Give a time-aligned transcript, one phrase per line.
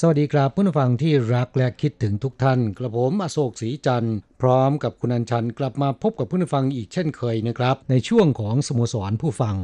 [0.00, 9.56] สวัสดีครับผู้ฟังที่รักและคิดถึงทุกท่าน กระผมอโศกศรีจันทร์พร้อมกับคุณอัญชันกลับมาพบกับผู้ฟังอีกเช่นเคยนะครับ ในช่วงของสโมสรผู้ฟัง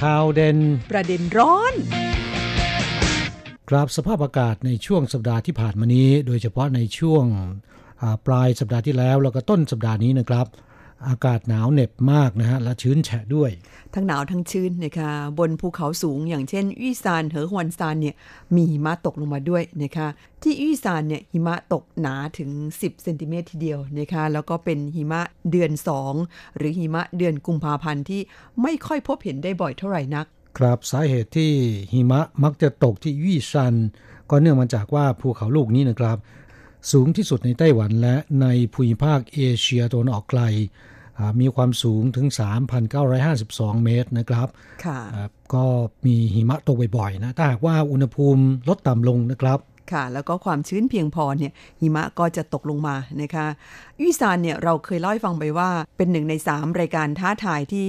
[0.00, 0.58] ข่าวเด่น
[0.90, 1.74] ประเด็นร้อน
[3.70, 7.24] ครับสภาพอากาศในช่วงสัปดาห์ที่ผ่านมานี้ โดยเฉพาะในช่วง
[8.26, 10.48] ปลายสัปดาห์ที่แล้วแล้วก็ต้นสัปดาห์นี้นะครับ
[11.08, 13.50] อากาศหนาวเหน็บมากนะฮะ และชื้นแฉะด้วย
[13.94, 18.14] ทั้งหนาวทั้งชื้นนะคะบนภูเขาสูงอย่างเช่นอี้ซานเหอฮวนซานเนี่ย
[18.54, 20.08] มีหิมะตกลงมาด้วยนะคะ
[20.42, 25.70] ที่อี้ซานเนี่ยหิมะตกหนาถึง 10เซนติเมตรทีเดียวนะคะแล้วก็เป็นหิมะเดือน
[26.14, 28.20] 2 หรือหิมะเดือนกุมภาพันธ์ที่
[28.62, 30.26] ไม่ค่อยพบเห็นได้บ่อยเท่าไหร่นัก
[30.58, 31.52] ครับสาเหตุที่
[31.92, 33.74] หิมะมักจะตกที่ยี่ซัน
[34.30, 36.18] ก็เนื่องมาจากว่าภูเขาลูกนี้นะครับ
[36.90, 40.42] สูงที่สุดในไต้หวันและในภูมิภาคเอเชียตะวันออกไกล
[41.40, 42.26] มีความสูงถึง
[43.06, 44.48] 3,952 เมตรนะครับ
[44.84, 44.98] ค่ะ
[45.54, 45.64] ก็
[46.06, 49.58] มีหิมะตกบ่อยๆนะถ้าหากว่าอุณหภูมิลดต่ำลงนะครับ
[49.92, 53.46] ค่ะแล้วก็ความชื้นเพียงพอเนี่ยหิมะก็จะตกลงมานะคะ
[54.02, 57.86] ยี่ซานเนี่ยเราเคยเล่าให้ฟังไปว่า เป็นหนึ่งใน 3 รายการท้าทายที่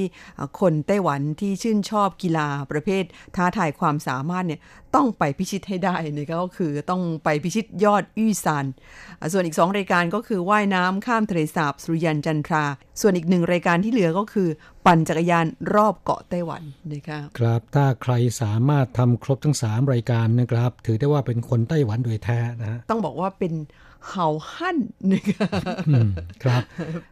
[0.59, 3.03] คนไต้หวันที่ชื่นชอบกีฬาประเภท
[3.35, 4.59] ท้าทายความสามารถเนี่ย
[4.95, 8.65] ต้องไปพิชิตให้ได้นะคะก็คือต้องไปพิชิตยอดยี่ซาน
[9.31, 12.65] ส่วนอีก 2 รายการก็คือว่ายน้ำข้ามทะเลสาบสุริยันจันทรา
[13.01, 14.49] ส่วนอีกหนึ่งรายการที่เหลือก็คือ
[14.85, 16.63] ปั่นจักรยานรอบเกาะไต้หวัน
[16.93, 23.53] นะคะครับถ้าใครสามารถทำครบทั้ง 3 รายการนะครับ ถือได้ว่าเป็นคนไต้หวันโดยแท้นะฮะต้องบอกว่าเป็น
[24.09, 24.77] เห่าหั่น
[25.11, 25.47] นะคะ
[26.43, 26.61] ครับ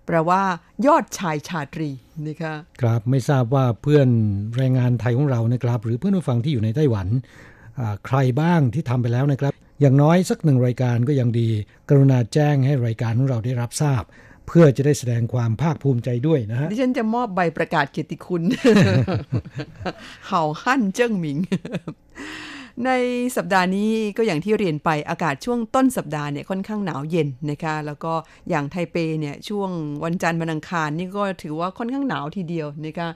[0.06, 0.42] แปลว่า
[0.86, 1.90] ยอดชายชาตรี
[2.28, 4.10] นะคะครับไม่ทราบว่าเพื่อน
[4.58, 7.08] แรงงานไทยของเรานะครับ หรือเพื่อนผู้ฟังที่อยู่ในไต้หวัน
[8.06, 11.50] ใครบ้างที่ทำไปแล้วนะครับ อย่างน้อยสักหนึ่งรายการก็ยังดี
[11.90, 14.04] กรุณาแจ้งให้รายการของเราได้รับทราบ
[14.48, 18.44] เพื่อจะได้แสดงความภาคภูมิใจด้วยนะฮะดิฉันจะมอบใบประกาศเกียรติคุณ
[20.28, 21.38] เห่าหั่นเจิ้งหมิง
[22.86, 22.92] ใน
[23.38, 28.14] สัปดาห์นี้ก็อย่างที่เรียนไปอากาศช่วงต้นสัปดาห์เนี่ยค่อนข้างหนาวเย็นนะคะแล้วก็
[28.50, 29.70] อย่างไทเปเนี่ยช่วง
[30.04, 33.08] วันจันทร์วันอังคารนี่ก็ถือว่าค่อนข้างหนาวทีเดียวนะคะ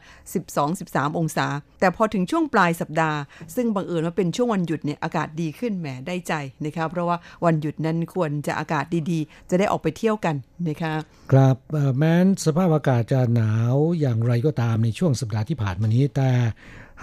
[0.56, 1.48] 12-13 องศา
[1.80, 3.20] แต่พอถึงช่วงปลายสัปดาห์
[3.56, 6.34] ซึ่งบังเอิญว่าเป็นช่วงวันหยุดเนี่ยอากาศดีขึ้นแหมได้ใจ
[6.66, 10.36] นะคะเพราะว่าวันหยุดนั้นควรจะอากาศดีๆ จะได้ออกไปเที่ยวกัน
[10.68, 10.94] นะคะ
[11.32, 11.56] ครับ
[11.98, 16.30] แม้นสภาพอากาศจะหนาวอย่างไรก็ตามในช่วงสัปดาห์ที่ผ่านมานี้แต่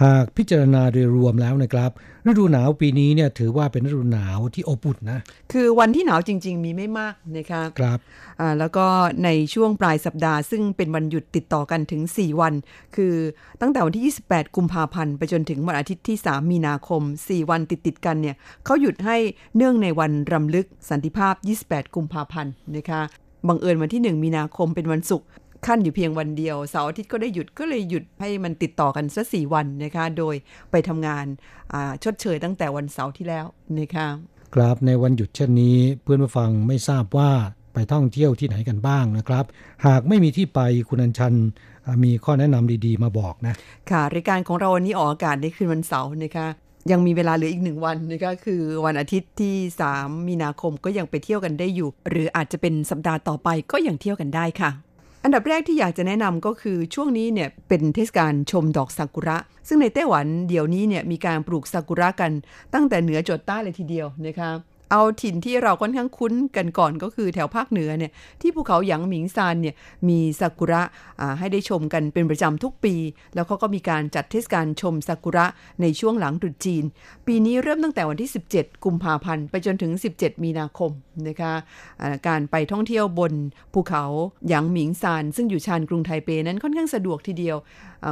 [0.01, 1.91] หากพิจารณาโดยรวมแล้วนะครับ
[2.27, 5.19] ฤดูหนาวปีนี้เนี่ยถือว่าเป็นฤดูหนาวที่อบอุ่นนะ
[5.51, 7.99] คือวันที่หนาวจริง ๆ มีไม่มากนะคะครับ
[8.39, 8.85] อ่าแล้วก็
[9.23, 12.53] ในช่วงปลายสัปดาห์ ซึ่งเป็นวันหยุดติดต่อกันถึง 4 วัน
[12.95, 13.13] คือ
[13.61, 19.17] ตั้งแต่วันที่ 28 กุมภาพันธ์ไปจนถึงวันอาทิตย์ที่ 3 มีนาคม 4 วันติดๆกันเนี่ยเขาหยุดให้
[19.55, 21.33] เนื่องในวันรำลึกสันติภาพ
[21.65, 23.01] 28 กุมภาพันธ์นะคะ
[23.47, 25.27] บังเอิญวันที่ 1 มีนาคมเป็นวันศุกร์
[25.67, 30.35] ขั้นอยู่เพียงวันเดียวเสาร์อาทิตย์ก็ได้หยุดก็เลยหยุดให้มันติดต่อกันสักสี่วันนะคะ โดย
[30.71, 31.25] ไปทำงาน
[32.03, 33.45] ชดเชยตั้งแต่วันเสาร์ที่แล้ว
[33.79, 34.07] นะคะ
[34.55, 37.31] ครับในวันหยุดเช่นนี้เพื่อนผู้ฟังไม่ทราบว่า
[37.73, 39.45] ไปท่องเที่ยวที่ไหนกันบ้างนะครับ
[39.85, 40.59] หากไม่มีที่ไป
[40.89, 41.33] คุณอัญชัน
[42.03, 43.53] มีข้อแนะนำดีๆ มาบอกนะ
[43.91, 46.47] ค่ะรายการของเราวันนี้ออกอากาศในคืนวันเสาร์นะคะ
[46.91, 49.55] ยังมีเวลาเหลืออีกหนึ่งวันนะคะคือวันอาทิตย์ที่
[49.91, 54.71] 3 มีนาคมก็ยังไปเที่ยวกันได้อยู่ หรืออาจจะเป็นสัปดาห์ต่อไปก็ยังเที่ยวกันได้ค่ะ
[55.23, 59.37] อันดับแรกที่อยากจะแนะนำก็คือช่วงนี้เนี่ยเป็นเทศกาลชมดอกซากุระ
[59.67, 62.31] ซึ่งในไต้หวันเดี๋ยวนี้เนี่ยมีการปลูกซากุระกัน
[62.73, 64.51] ตั้งแต่เหนือจดใต้เลยทีเดียวนะคะ
[64.95, 68.11] เอาถิ่นที่เราค่อนข้างคุ้นกันก่อนก็คือแถวภาคเหนือเนี่ย
[68.41, 69.75] ที่ภูเขาหยางหมิงซานเนี่ย
[70.09, 70.81] มีซากุระ
[71.39, 72.95] ให้ได้ชมกันเป็นประจำทุกปี
[73.35, 75.45] แล้วเขาก็มีการจัดเทศกาลชมซากุระ
[75.81, 76.83] ในช่วงหลังตรุษจีน
[77.27, 80.91] ปีนี้เริ่มตั้งแต่วันที่ 17 กุมภาพันธ์ไปจนถึง 17 มีนาคม
[81.27, 83.33] นะคะะการไปท่องเที่ยวบน
[83.73, 84.03] ภูเขา
[84.47, 87.57] หยางหมิงซานซึ่งอยู่ชานกรุงไทเปนั้นค่อนข้างสะดวกทีเดียว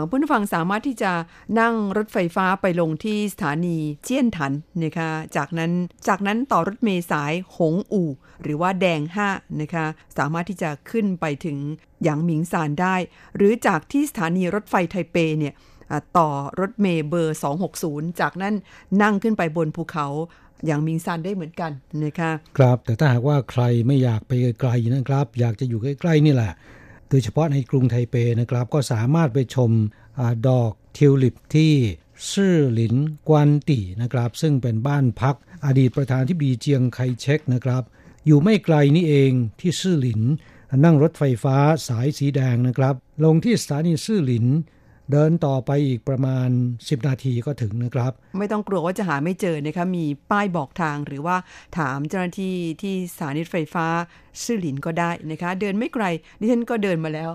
[0.10, 1.12] ผู้ฟังสามารถที่จะ
[1.60, 4.54] นั่งรถไฟฟ้าไปลงที่สถานีเจียนถัน
[4.84, 5.72] นะคะจากนั้น
[6.08, 8.10] จากนั้นต่อรถเมล์สายหงอู่
[8.44, 9.02] หรือว่าแดง
[9.32, 9.86] 5นะคะ
[10.18, 11.58] สามารถที่จะขึ้นไปถึง
[12.04, 12.96] หยางหมิงซานได้
[13.36, 15.54] หรือจากที่สถานีรถไฟไทเปเนี่ย
[16.18, 16.30] ต่อ
[16.60, 17.40] รถเมล์เบอร์
[17.78, 18.54] 260 จากนั้น
[19.02, 20.08] นั่งขึ้นไปบนภูเขา
[20.66, 21.72] อย่างมิงซันได้เหมือนกัน
[22.04, 26.54] นะคะครับแต่ถ้าหากว่าใครไม่อยากไปไกลนะครับ อยากจะอยู่ใกล้ๆนี่แหละ
[27.12, 29.72] โดยเฉพาะในกรุงไทเปนะครับ ก็สามารถไปชม
[30.19, 31.74] อดอกทิวลิปที่
[32.34, 32.96] ซื่อหลิน
[33.28, 35.36] กวนตีนะครับ ซึ่งเป็นบ้านพัก
[35.66, 37.84] อดีตประธานที่บีเจียงไคเชกนะครับ
[38.25, 40.22] อยู่ไม่ไกลนี่เองที่ซื่อหลิน
[40.86, 44.46] นั่งรถไฟฟ้าสายสีแดงนะครับ ลงที่สถานีซื่อหลิน
[45.12, 51.36] เดินต่อไปอีกประมาณ 10 นาทีก็ถึงนะครับ ไม่ต้องกลัวว่าจะหาไม่เจอนะคะมีป้ายบอกทางหรือว่า
[51.78, 53.86] ถามเจ้าหน้าที่ที่สถานีไฟฟ้า
[54.44, 56.06] ซื่อหลินก็ได้นะคะ เดินไม่ไกล
[56.40, 57.31] ดิฉันก็เดินมาแล้ว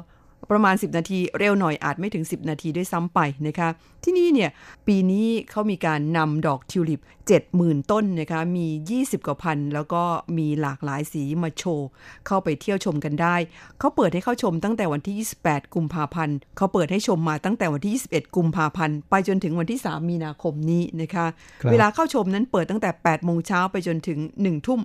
[0.51, 3.69] ประมาณ 10 นาที เร็วหน่อยอาจไม่ถึง 10 นาทีด้วยซ้ำไปนะคะ
[4.05, 4.51] ที่นี่เนี่ย
[4.87, 7.01] ปีนี้เขามีการนำดอกทิวลิป
[7.45, 8.67] 70,000 ต้นนะคะมี
[8.99, 10.03] 20 กว่าพัน แล้วก็
[10.39, 11.89] มีหลากหลายสีมาโชว์
[12.27, 13.37] เข้าไปเที่ยวชมกันได้
[13.79, 21.27] เขาเปิดให้เข้าชมตั้งแต่วันที่ 28 กุมภาพันธ์เขาเปิดให้ชมมาตั้งแต่วันที่ 21 กุมภาพันธ์ไปจนถึงวันที่ 3 มีนาคมนี้นะคะ
[21.71, 24.81] เวลาเข้าชมนั้นเปิดตั้งแต่ 8 โมงเช้าไปจนถึง 1 ทุ่ม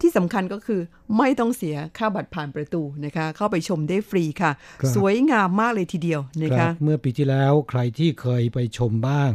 [0.00, 0.80] ที่สำคัญก็คือ
[1.18, 4.52] ไม่ต้องเสียค่าบัตรผ่านประตูนะคะ เข้าไปชมได้ฟรีค่ะ
[4.96, 9.32] สวยงามมากเลยทีเดียวนะคะเมื่อปีที่แล้วใครที่เคยไปชมบ้าง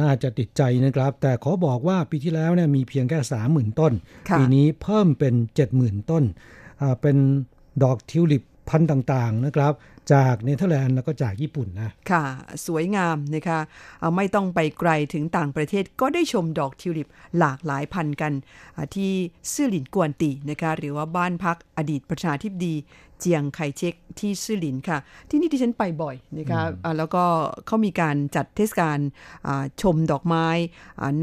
[0.00, 3.92] น่าจะติดใจนะครับ แต่ขอบอกว่าปีที่แล้วเนี่ยมีเพียงแค่สามหมื่นต้น
[4.38, 6.24] ปีนี้เพิ่มเป็นเจ็ดหมื่นต้น
[7.02, 7.16] เป็น
[7.82, 9.72] ดอกทิวลิปพันธุ์ต่างๆนะครับ
[10.12, 12.24] จากเนเธอร์แลนด์แล้วก็จากญี่ปุ่นนะ ค่ะ
[12.66, 13.60] สวยงามนะคะ
[14.00, 17.08] เอาไม่ต้องไปไกลถึงต่างประเทศก็ได้ชมดอกทิวลิป
[17.38, 18.32] หลากหลายพันกัน
[18.94, 19.12] ที่
[19.52, 22.74] ซื่อหลินกวนตีนะคะหรือว่าบ้านพักอดีตประชาธิปดี
[23.22, 24.98] เจียงไคเช็กที่ซื่อหลินค่ะ
[25.30, 27.24] ที่นี่ที่ฉันไปบ่อยนะคะะแล้วก็
[27.66, 28.98] เขามีการจัดเทศกาล
[29.82, 30.46] ชมดอกไม้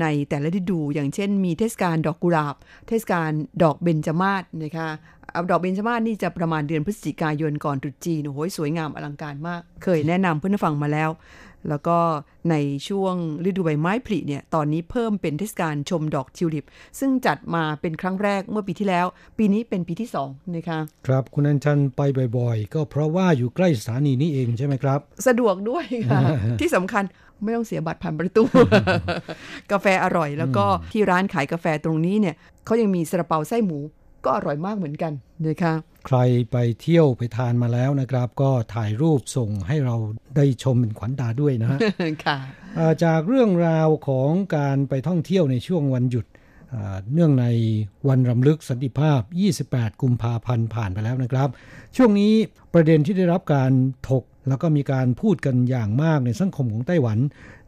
[0.02, 2.56] ในแต่ละฤดู อย่างเช่นมีเทศกาลดอกกุหลาบ
[2.88, 3.32] เทศกาล
[3.64, 4.90] ดอกเบญจมาศนะคะ
[5.50, 11.10] ดอกเบญจมาศนี่จะประมาณเดือนพฤศจิกายนก่อนตรุษจีนโอ้ยสวยงามอลังการมาก เคยแนะนำเพื่อนฟังมาแล้ว
[11.70, 11.98] แล้วก็
[12.52, 12.56] ใน
[12.88, 13.16] ช่วง
[13.46, 16.68] ฤดูใบไม้ผลิเนี่ยตอนนี้เพิ่มเป็นเทศกาลชมดอกทิวลิป
[17.00, 19.06] ซึ่งจัดมาเป็นครั้งแรกเมื่อปีที่แล้ว
[19.38, 22.02] ปีนี้เป็นปีที่สองนะคะครับคุณอัญชันไป
[22.38, 26.22] บ่อยๆ ก็เพราะว่าอยู่ใกล้สถานีนี้เองใช่ไหมครับ สะดวกด้วยค่ะ
[26.60, 27.04] ที่สำคัญ
[27.44, 28.44] ไม่ต้องเสียบัตรผ่านประตู
[29.72, 32.36] กาแฟอร่อยแล้วก็ที่ร้านขายกาแฟตรงนี้เนี่ย
[32.66, 33.80] เขายังมีซาลาเปาไส้หมู
[34.26, 35.14] ก็อร่อยมากเหมือนกัน
[35.48, 35.74] นะคะ
[36.08, 36.18] ใคร
[36.52, 39.96] ไปเที่ยวไปทานมาแล้วนะครับ ก็ถ่ายรูปส่งให้เรา
[40.36, 41.70] ได้ชมเป็นขวัญตาด้วยนะ
[42.26, 42.38] ค่ะ
[43.04, 46.26] จากเรื่องราวของการไปท่องเที่ยวในช่วงวันหยุด
[47.14, 47.46] เนื่องใน
[48.08, 49.22] วันรำลึกสันติภาพ
[49.62, 51.50] 28 กุมภาพันธ์ผ่านไปแล้วนะครับ
[51.98, 52.34] ช่วงนี้
[52.74, 53.72] ประเด็นที่ได้รับการ
[54.10, 57.18] ถก แล้วก็มีการพูดกันอย่างมากในสังคมของไต้หวัน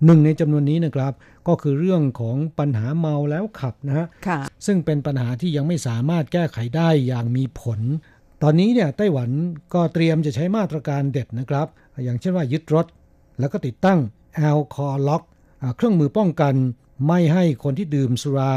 [0.06, 1.14] หนึ่งในจำนวนนี้นะครับ
[1.48, 4.08] ก็คือเรื่องของปัญหาเมาแล้วขับนะฮะ
[4.66, 7.80] ซึ่งเป็นปัญหาที่ยังไม่สามารถแก้ไขได้อย่างมีผล
[8.44, 9.30] ตอนนี้เนี่ยไต้หวัน
[9.74, 11.68] ก็เตรียมจะใช้มาตรการเด็ดนะครับ
[12.04, 12.86] อย่างเช่นว่ายึดรถ
[13.40, 14.00] แล้วก็ติดตั้ง
[14.36, 15.24] alcolock
[15.76, 16.54] เครื่องมือป้องกัน
[17.08, 18.54] ไม่ให้คนที่ดื่มสุรา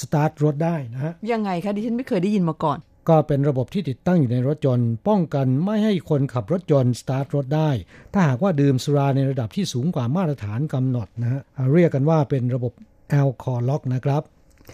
[0.00, 7.70] สตาร์ทรถได้นะฮะยังไงคะดิฉันไม่เคยได้ยินมาก่อน ก็เป็นระบบที่ติดตั้งอยู่ในรถยนต์ ป้องกันไม่ให้คนขับรถยนต์สตาร์ทรถได้
[8.12, 11.40] ถ้าหากว่าดื่มสุราในระดับที่สูงกว่ามาตรฐานกำหนดนะฮะ
[11.72, 12.72] เรียกกันว่าเป็นระบบ
[13.10, 14.22] alcolock นะครับ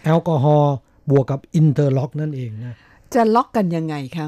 [0.05, 0.73] แอลกอฮอล์
[1.09, 2.75] บวกกับ interlock นั่นเองนะ
[3.13, 4.27] จะล็อกกันยังไงคะ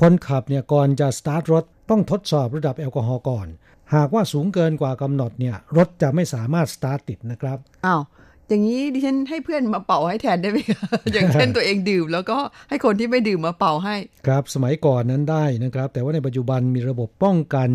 [0.00, 3.46] คนขับเนี่ยก่อนจะสตาร์ทรถต้องทดสอบระดับแอลกอฮอล์ก่อน
[3.94, 8.02] หากว่าสูงเกินกว่ากำหนดเนี่ยรถจะไม่สามารถสตาร์ทติดนะครับอ้าว
[8.50, 12.38] อย่างนี้ดิฉันให้เพื่อนมาเป่าให้แทนได้ไหมคะอย่างเช่นตัวเองดื่ม แล้วก็
[12.68, 17.68] ให้คนที่ไม่ดื่มมาเป่าให้ ครับสมัยก่อนนั้นได้นะครับ แต่ว่าในปัจจุบันมีระบบป้องกัน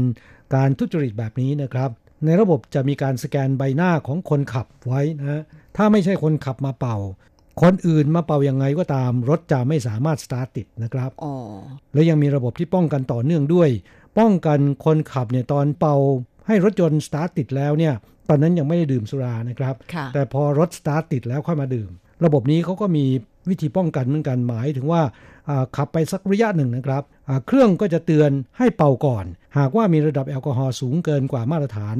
[0.56, 1.90] การทุจริตแบบนี้นะครับ
[2.26, 5.44] ในระบบจะมีการสแกนใบหน้าของคนขับไว้นะ
[5.78, 6.98] ถ้าไม่ใช่คนขับมาเป่า
[7.62, 11.34] คนอื่นมาเป่ายังไงก็ตาม รถจะไม่สามารถสตาร์ทติดนะครับอ๋อ
[11.94, 13.70] และยังมีระบบที่ป้องกันต่อเนื่องด้วย
[14.20, 15.96] ป้องกันคนขับเนี่ยตอนเป่า
[16.48, 17.94] ให้รถยนต์สตาร์ทติดแล้วเนี่ย
[18.30, 19.76] ตอนนั้นยังไม่ได้ดื่มสุรานะครับ
[20.14, 21.90] แต่พอรถสตาร์ทติดแล้วค่อยมาดื่ม
[22.26, 23.06] ระบบนี้เขาก็มี
[23.50, 25.02] วิธีป้องกันเหมือนกันหมายถึงว่า
[25.76, 27.04] ขับไปสักระยะหนึ่งนะครับ
[27.48, 29.26] เครื่องก็จะเตือนให้เป่าก่อน
[29.58, 31.96] หากว่ามีระดับแอลกอฮอล์สูงเกินกว่ามาตรฐาน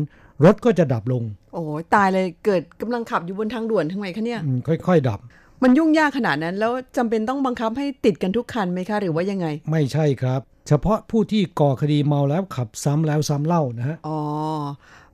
[0.46, 1.64] รถก็จะดับลง โอ้
[1.96, 4.40] ตายเลยเกิดกำลังขับอยู่บนทางด่วนทำไมคะเนี่ย
[4.88, 5.20] ค่อย ๆ ดับ
[5.64, 14.20] มันยุ่งยากขนาดนั้น แล้วจำเป็นต้องบังคับให้ติดกันทุกคันไหมคะหรือว่ายังไง ไม่ใช่ครับ เฉพาะผู้ที่ก่อคดีเมาแล้วขับซ้ำแล้วซ้ำเล่านะฮะอ๋อ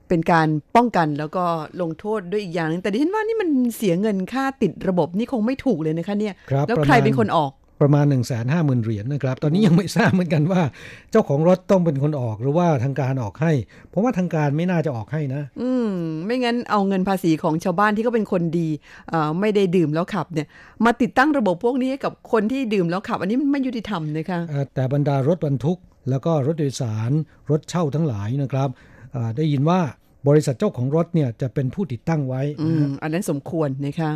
[0.08, 1.44] เป็นการป้องกันแล้วก็
[1.82, 8.22] ลงโทษด้วยอีกอย่างหนึงแต่ดิฉันว่านี่มันเสียเงินค่าติดระบบนี่คงไม่ถูกเลยนะคะเนี่ยครับแล้วประมาณใครเป็นคนออกประมาณ 1 5 0 0
[8.68, 10.62] 0 0เหรียญนะครับ ตอนนี้ยังไม่ทราบเหมือนกันว่า
[11.10, 13.52] เจ้าของรถต้องเป็นคนออกหรือว่าทางการออกให้
[13.90, 15.90] เพราะว่าทางการไม่น่าจะออกให้นะ อืม
[16.24, 18.68] ไม่งั้นเอาเงินภาษีของชาวบ้านที่เขาเป็นคนดี
[19.12, 20.46] อ่าไม่ได้ดื่มแล้วขับเนี่ย
[20.84, 25.78] มาติดตั้งระบบพวกนี้ให้กับคนที่ดื่มแล้วขับ อันนี้มันไม่ยุติธรรมนะคะเอ่อแต่บรรดารถบรรทุก
[26.10, 27.10] แล้วก็รถโดยสาร
[27.50, 28.91] รถเช่าทั้งหลายนะครับอ่า
[29.36, 29.80] ได้ยินว่า
[30.28, 34.12] บริษัทเจ้าของรถเนี่ยจะเป็นผู้ติดตั้งไว้อืมอันนั้นสมควรนะคะ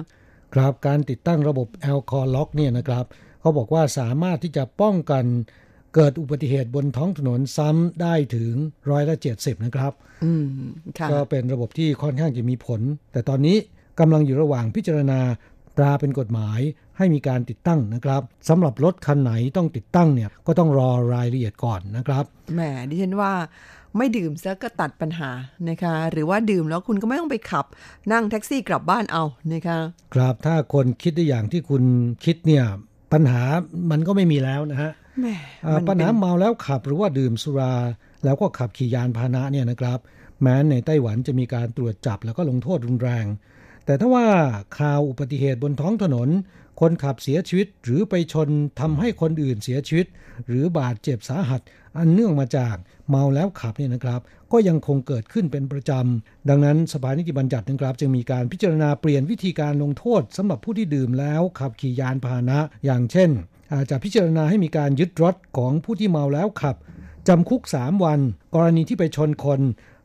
[0.55, 3.05] ครับการติดตั้งระบบแอลคอล็อกเนี่ยนะครับ
[3.41, 5.25] เขาบอกว่าสามารถที่จะป้องกัน
[5.95, 8.53] เกิดอุบัติเหตุบนท้องถนนซ้ำได้ถึง
[8.91, 9.93] ร้อยละเจ็ดสิบนะครับ
[10.25, 10.47] อืม
[10.99, 12.81] ค่ะก็เป็นระบบที่ค่อนข้างจะมีผล
[13.12, 13.57] แต่ตอนนี้
[14.00, 15.21] กำลังอยู่ระหว่างพิจารณา
[15.76, 16.61] ตราเป็นกฎหมาย
[16.99, 22.25] ให้มีการติดตั้งนะครับสำหรับรถคันไหนต้องติดตั้งเนี่ยก็ต้องรอรายละเอียดก่อนนะครับ
[22.55, 22.61] แหม
[22.91, 23.33] ดิฉันว่า
[23.99, 25.31] ไม่ดื่มซะก็ตัดปัญหา
[25.69, 27.67] นะคะ หรือว่าดื่มแล้วคุณก็ไม่ต้องไปขับ
[28.12, 29.79] นั่งแท็กซี่กลับบ้านเอานะคะ
[30.15, 31.83] ครับถ้าคนคิดได้อย่างที่คุณ
[32.25, 32.65] คิดเนี่ย
[33.12, 33.43] ปัญหา
[33.91, 35.26] มันก็ไม่มีแล้วนะฮะแหม
[35.67, 37.75] อ่ามันปัญหาเป็นเมาแล้วขับหรือว่าดื่มสุรา
[38.25, 39.99] แล้วก็ขับขี่ยานพาหนะเนี่ยนะครับ
[40.43, 43.26] แม้ในไต้หวันจะมีการตรวจจับแล้วก็ลงโทษรุนแรง
[43.85, 44.26] แต่ถ้าว่า
[44.79, 46.29] ข่าวอุบัติเหตุบนท้องถนน
[46.81, 48.49] คนขับเสียชีวิตหรือไปชน
[48.81, 50.07] ทำให้คนอื่นเสียชีวิต
[50.49, 51.61] หรือบาดเจ็บสาหัส
[51.99, 52.76] อันเนื่องมาจาก
[53.11, 54.21] เมาแล้วขับเนี่ยนะครับ
[54.53, 63.31] ก็ยังคงเกิดขึ้นเป็นประจำ ดังนั้นสภานิติบัญญัตินะครับ จึงมีการพิจารณาเปลี่ยนวิธีการลงโทษสำหรับผู้ที่ดื่มแล้วขับขี่ยานพาหนะ อย่างเช่น
[63.75, 66.76] อาจจะพิจารณาให้มีการยึดรถของผู้ที่เมาแล้วขับ
[67.29, 68.21] จำคุก 3 วัน
[68.55, 69.61] กรณีที่ไปชนคน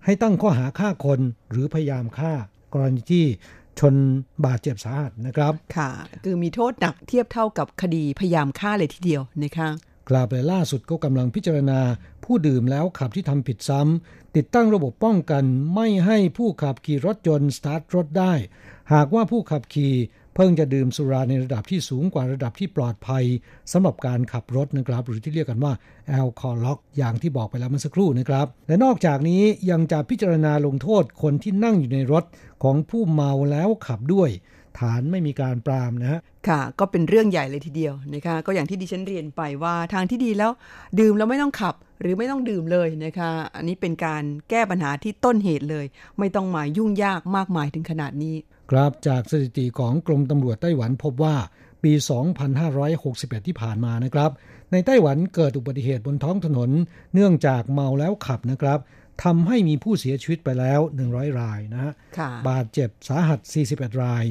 [0.06, 1.20] ให้ตั้งข้อหาฆ่าคน
[1.52, 2.34] หรือพยายามฆ่า
[2.74, 3.26] กรณีที่
[3.80, 3.96] ชน
[4.46, 5.90] บาดเจ็บสาหัสนะครับ ค่ะ
[6.24, 9.70] คือมีโทษหนักเทียบเท่ากับคดีพยายามฆ่าเลยทีเดียวนะคะ
[10.12, 11.80] กล่าวไปล่าสุดก็กำลังพิจารณา
[12.24, 15.44] ผู้ดื่มแล้วขับที่ทำผิดซ้ำติดตั้งระบบป้องกัน
[15.76, 18.34] ไม่ให้ผู้ขับขี่รถยนต์สตาร์ทรถได้
[18.94, 19.94] หากว่าผู้ขับขี่
[20.36, 23.24] เพิ่งจะดื่มสุราในระดับที่สูงกว่าระดับที่ปลอดภัย
[23.72, 25.74] สำหรับการขับรถนะครับ หรือที่เรียกกันว่า
[26.10, 32.24] alcolock อย่างที่บอกไปแล้วเมื่อสักครู่นะครับ และนอกจากนี้ยังจะพิจารณาลงโทษคนที่นั่งอยู่ในรถ
[32.64, 34.30] ของผู้เมาแล้วขับด้วย
[34.80, 40.52] ฐานไม่มีการปรามนะฮะค่ะ ก็เป็นเรื่องใหญ่เลยทีเดียวนะคะก็อย่างที่ดิฉันเรียนไปว่าทางที่ดีแล้ว
[41.00, 45.86] ดื่มแล้วไม่ต้องขับหรือไม่ต้องดื่มเลยนะคะ อันนี้เป็นการแก้ปัญหาที่ต้นเหตุเลย
[46.20, 48.36] ไม่ต้องมายุ่งยากมากมายถึงขนาดนี้
[48.72, 51.36] ครับจากสถิติของกรมตำรวจไต้หวันพบว่า
[51.84, 51.94] ปี
[52.70, 54.32] 2561 ที่ผ่านมานะครับ
[54.72, 56.70] ในไต้หวันเกิดอุบัติเหตุบนท้องถนน
[57.14, 58.80] เนื่องจากเมาแล้วขับนะครับ
[59.24, 60.80] ทำให้มีผู้เสียชีวิตไปแล้ว
[61.12, 63.40] 100 รายนะฮะค่ะบาดเจ็บสาหัส
[63.72, 64.24] 41 ราย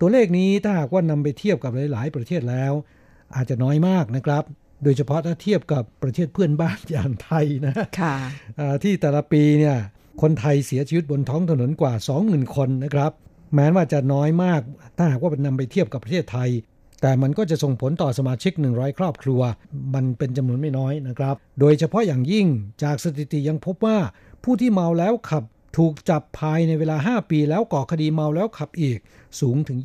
[0.00, 2.72] ตัวเลขนี้ถ้าหากว่านำไปเทียบกับหลาย ๆ ประเทศแล้ว
[3.34, 4.44] อาจจะน้อยมากนะครับ
[4.82, 8.14] โดยเฉพาะถ้าเทียบกับประเทศเพื่อนบ้านอย่างไทยนะค่ะ
[8.58, 9.76] อ่าที่แต่ละปีเนี่ย
[10.22, 11.92] คนไทยเสียชีวิตบนท้องถนนกว่า
[12.24, 13.12] 20,000 คนนะครับ
[13.54, 14.60] แม้ว่าจะน้อยมาก
[14.96, 16.50] ถ้าหากว่าเป็นนำไปเทียบกับประเทศไทย
[17.02, 19.40] แต่มันก็จะส่งผลต่อสมาชิก 100 ครอบครัว
[19.94, 22.46] มันเป็นจำนวนไม่น้อยนะครับ โดยเฉพาะอย่างยิ่ง
[22.82, 23.98] จากสถิติยังพบว่า
[24.44, 25.44] ผู้ที่เมาแล้วขับ
[25.76, 28.98] ถูกจับภายในเวลา 5 ปีแล้วก่อคดีเมาแล้วขับอีก
[29.40, 29.78] สูงถึง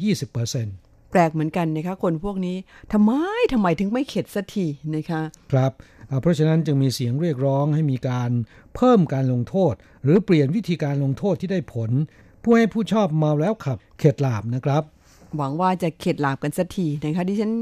[0.54, 2.58] 20%แปลกเหมือนกันนะคะคนพวกนี้
[2.94, 3.12] ทำไม
[3.54, 4.66] ทำไมถึงไม่เข็ดสักที
[4.96, 5.72] นะคะครับ
[6.10, 8.32] อ่าเพราะฉะนั้นจึงมีเสียงเรียกร้องให้มีการ
[8.76, 11.92] เพิ่มการลงโทษ หรือเปลี่ยนวิธีการลงโทษที่ได้ผล
[12.42, 14.84] เพื่อให้ผู้ชอบเมาแล้วขับ เข็ดหลาบนะครับ
[15.38, 17.54] หวังว่าจะเข็ดหลาบกันสักทีนะคะดิฉัน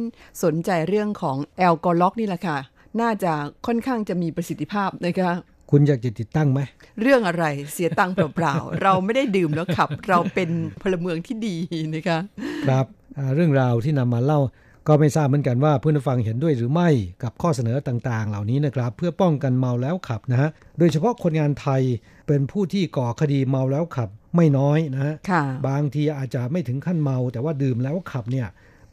[0.44, 2.58] สนใจเรื่องของแอลกอล็อกนี่แหละค่ะ
[3.02, 3.32] น่าจะ
[3.68, 5.32] ค่อนข้างจะมีประสิทธิภาพนะคะ
[5.72, 6.60] คุณอยากจะติดตั้งไหม
[7.02, 10.50] เรื่องอะไรเสียตังค์เปล่าๆ เราไม่ได้ดื่มแล้วขับ เราเป็น
[10.82, 11.56] พลเมืองที่ดี
[11.96, 12.20] นะคะ
[12.68, 12.86] ครับ
[13.18, 14.40] อ่าเรื่องราวที่นำมาเล่า
[14.88, 16.90] ก็ไม่ทราบเหมือนกันว่าเพื่อนผู้ฟังเห็นด้วยหรือไม่
[17.24, 21.82] กับข้อเสนอต่างๆ เหล่านี้นะครับ เพื่อป้องกันเมาแล้วขับนะฮะโดยเฉพาะคนงานไทย
[22.28, 28.48] เป็นผู้ที่ก่อคดีเมาแล้วขับไม่น้อยนะฮะค่ะบางทีอาจจะไม่ถึงขั้นเมา แต่ว่าดื่มแล้วขับเนี่ย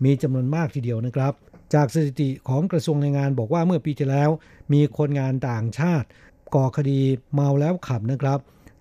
[0.05, 1.33] มีจำนวนมากทีเดียวนะครับ
[1.75, 4.31] จากสถิติของกระทรวงแรงงานบอกว่าเมื่อปีที่แล้ว
[4.73, 6.07] มีคนงานต่างชาติ
[6.55, 7.01] ก่อคดี
[7.35, 8.39] เมาแล้วขับนะครับ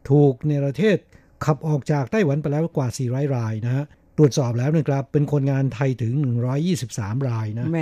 [0.10, 0.98] ถูกในประเทศ
[1.46, 3.86] ขับออกจากไต้หวันไปแล้วกว่า 400 รายนะฮะ
[4.17, 6.13] ตรวจสอบแล้วนะครับ เป็นคนงานไทยถึง
[6.72, 7.79] 123 รายนะแหม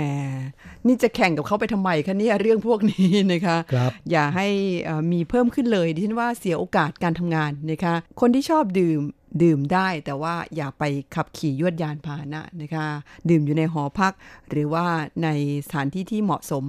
[0.86, 4.48] นี่จะแข่งกับเขาไปทำไมคะเนี่ยเรื่องพวกนี้นะคะครับอย่าให้
[4.84, 9.02] เอ่อมีเพิ่มขึ้นเลยดิฉันว่าเสียโอกาสการทำงานนะคะ คนที่ชอบดื่ม
[9.42, 10.84] ดื่มได้แต่ว่าอย่าไป
[11.14, 12.86] ขับขี่ยวดยานพาหนะนะคะ
[13.28, 14.12] ดื่มอยู่ในหอพัก
[14.50, 14.86] หรือว่า
[15.24, 15.28] ใน
[15.66, 16.64] สถานที่ที่เหมาะสม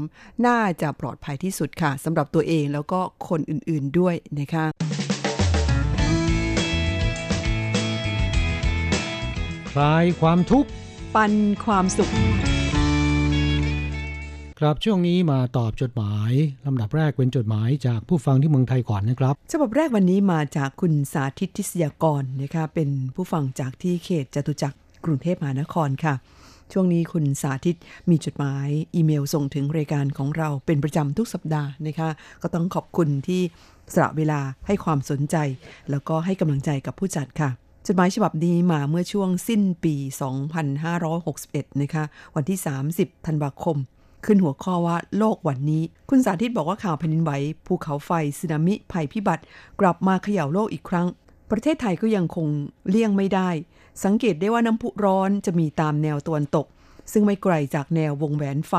[0.47, 4.65] น่าจะปลอดภัยที่สุดค่ะสำหรับตัวเองแล้วก็คนอื่นๆด้วยนะคะ
[9.73, 10.69] คลายความทุกข์
[11.15, 11.33] ปัน
[11.65, 12.11] ความสุข
[14.59, 16.31] ครับช่วงนี้มาตอบจดหมาย
[16.65, 26.13] ลำดับแรกเป็นจดหมายจากผู้ฟังที่เมืองไทยก่อนนะครับฉบับแรกวันนี้มาจากคุณสาธิตทิศยากรนะคะเป็นผู้ฟังจากที่เขตจตุจักรกรุงเทพมหานครค่ะ
[26.71, 27.77] ช่วงนี้คุณสาธิต
[28.09, 32.09] มีจดหมายอีเมลส่งถึงรายการของเราเป็นประจำทุกสัปดาห์นะคะ
[32.41, 33.41] ก็ต้องขอบคุณที่
[33.93, 35.35] สละเวลาให้ความสนใจ
[35.91, 37.49] แล้วก็ให้กำลังใจกับผู้จัดค่ะ
[37.87, 39.95] จดหมายฉบับนี้มาเมื่อช่วงสิ้นปี
[40.83, 42.03] 2561 นะคะ
[42.35, 42.59] วันที่
[42.93, 43.77] 30 ธันวาคม
[44.25, 47.31] ขึ้นหัวข้อว่าโลกวันนี้ คุณสาธิตบอกว่าข่าวแผ่นดินไหว
[47.65, 49.43] ภูเขาไฟสึนามิภัยพิบัติ
[49.79, 51.07] กลับมาเขย่าโลกอีกครั้ง
[51.51, 52.47] ประเทศไทยก็ยังคง
[52.89, 53.49] เลี่ยงไม่ได้
[54.03, 56.65] สังเกตได้ว่าน้ำพุร้อนจะมีตามแนวตะวันตก
[57.11, 58.73] ซึ่งไม่ไกลจากแนววงแหวนไฟ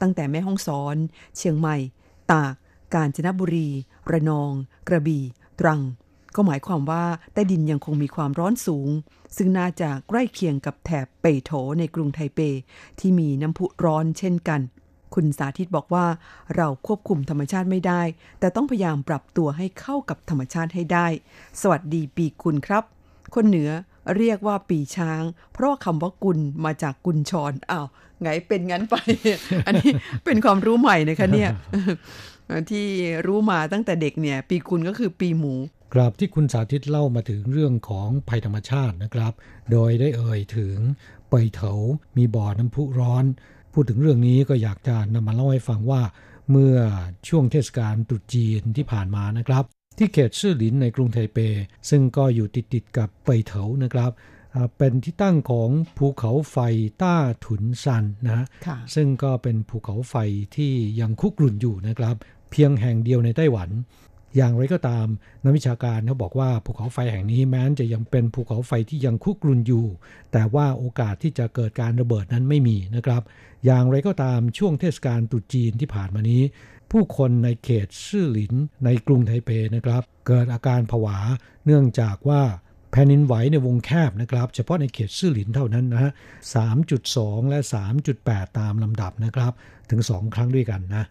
[0.00, 0.96] ตั้งแต่แม่ฮ่องสอน
[1.36, 1.76] เชียงใหม่
[2.32, 2.52] ตาก
[2.94, 3.68] กาญจนบุรี
[4.10, 4.52] ระนอง
[4.88, 5.24] กระบี่
[5.60, 5.80] ตรัง
[6.36, 8.88] ก็หมายความว่าใต้ดินยังคงมีความร้อนสูง
[9.36, 12.40] ซึ่งน่าจะใกล้เคียงกับแถบเปโถในกรุงไทเป
[13.00, 14.60] ที่มีน้ำพุร้อนเช่นกัน
[15.14, 16.06] คุณสาธิตบอกว่า
[16.56, 18.02] เราควบคุมธรรมชาติไม่ได้
[18.40, 21.06] แต่ต้องพยายามปรับตัวให้เข้ากับธรรมชาติให้ได้
[21.60, 22.84] สวัสดีปีกุลครับ
[23.34, 23.70] คนเหนือ
[24.16, 27.86] เรียกว่าปีช้าง เพราะคำว่ากุลมาจากกุลชรอ้าว
[28.22, 28.94] ไงเป็นงั้นไป
[29.66, 29.90] อันนี้
[30.24, 31.50] เป็นความรู้ใหม่นะคะเนี่ย
[32.70, 32.86] ที่
[33.26, 35.54] รู้มาตั้งแต่เด็กเนี่ย ปีกุลก็คือปีหมู
[35.92, 39.32] กราบที่คุณสาธิตเล่ามาถึงเรื่องของภัยธรรมชาตินะครับ
[39.72, 40.76] โดยได้เอ่ยถึง
[41.28, 41.72] เปยเถา
[42.16, 43.24] มีบ่อน้ำพุร้อน
[43.72, 46.02] พูดถึงเรื่องนี้ก็อยากจะนำมาเล่าให้ฟังว่า
[46.50, 46.76] เมื่อ
[47.28, 49.64] ช่วงเทศกาลตรุษจีนที่ผ่านมานะครับ
[49.98, 51.38] ที่เขตซื่อหลินในกรุงไทเป
[51.90, 54.10] ซึ่งก็อยู่ติดติดกับเปยเถานะครับ
[54.78, 56.56] เป็นที่ตั้งของภูเขาไฟ
[57.02, 58.44] ต้าถุนซันนะ
[58.94, 60.14] ซึ่งก็เป็นภูเขาไฟ
[60.56, 62.16] ที่ยังคุกรุ่นอยู่นะครับ
[62.50, 63.70] เพียงแห่งเดียวในไต้หวัน
[64.36, 65.06] อย่างไรก็ตาม
[65.44, 69.86] นักวิชาการเขาบอกว่าภูเขาไฟแห่งนี้แม้นจะยังเป็นภูเขาไฟที่ยังคุกรุ่นอยู่
[70.32, 73.22] แต่ว่าโอกาสที่จะเกิดการระเบิดนั้นไม่มีนะครับ
[73.64, 76.42] อย่างไรก็ตามช่วงเทศกาลตรุษจีนที่ผ่านมานี้
[76.90, 81.18] ผู้คนในเขตซื่อหลินในกรุงไทเปนะครับ เกิดอาการผวา
[81.64, 82.42] เนื่องจากว่า
[82.92, 86.12] แผ่นดินไหวในวงแคบนะครับ เฉพาะในเขตซื่อหลินเท่านั้นนะฮะ
[86.80, 87.58] 3.2 และ
[88.08, 89.52] 3.8 ตามลำดับนะครับ
[89.90, 91.04] ถึง 2 ครั้งด้วยกันนะ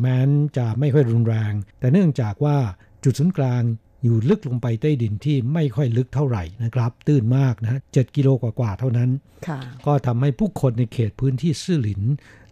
[0.00, 2.56] แม้นจะไม่ค่อยรุนแรง แต่เนื่องจากว่า
[3.04, 3.62] จุดศูนย์กลาง
[4.04, 9.10] อยู่ลึกลงไปใต้ดินที่ไม่ค่อยลึกเท่าไหร่นะครับ ตื้นมากนะ7กิโลกว่าๆเท่านั้น
[9.86, 12.02] ก็ทำให้ผู้คนในเขตพื้นที่ซื่อหลิน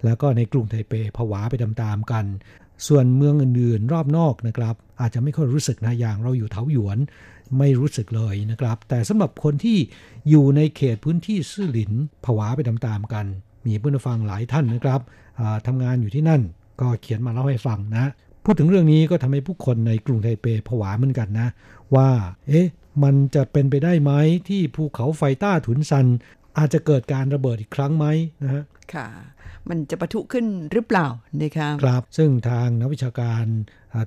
[0.04, 2.24] แล้วก็ในกรุงไทเปผวาไปตามๆกัน
[2.86, 6.98] ส่วนเมืองอื่นๆรอบนอกนะครับ อาจจะไม่ค่อยรู้สึกนะอย่างเราอยู่เทาหยวน
[7.58, 9.78] ไม่รู้สึกเลยนะครับ แต่สำหรับคนที่
[10.28, 11.92] อยู่ในเขตพื้นที่ซื่อหลิน
[12.24, 13.26] ผวาไปตามๆกัน
[13.66, 15.00] มีเพื่อนฟังหลายท่านนะครับ
[15.66, 16.42] ทำงานอยู่ที่นั่น
[16.80, 18.10] ก็เขียนมาเล่าให้ฟังนะ
[18.44, 21.48] พูดถึงเรื่องนี้ก็ทำให้ผู้คนในกรุงไทเปผวาเหมือนกันนะ
[21.94, 22.08] ว่า
[22.48, 22.66] เอ๊ะ
[23.02, 24.12] มันจะเป็นไปได้ไหม
[24.48, 26.06] ที่ภูเขาไฟต้าถุนซัน
[26.58, 28.06] อาจจะเกิดการระเบิดอีกครั้งไหม
[28.42, 28.64] นะฮะ
[28.94, 29.06] ค่ะ
[29.68, 31.06] มันจะปะทุขึ้นหรือเปล่า
[31.40, 33.44] นะคะครับ ซึ่งทางนักวิชาการ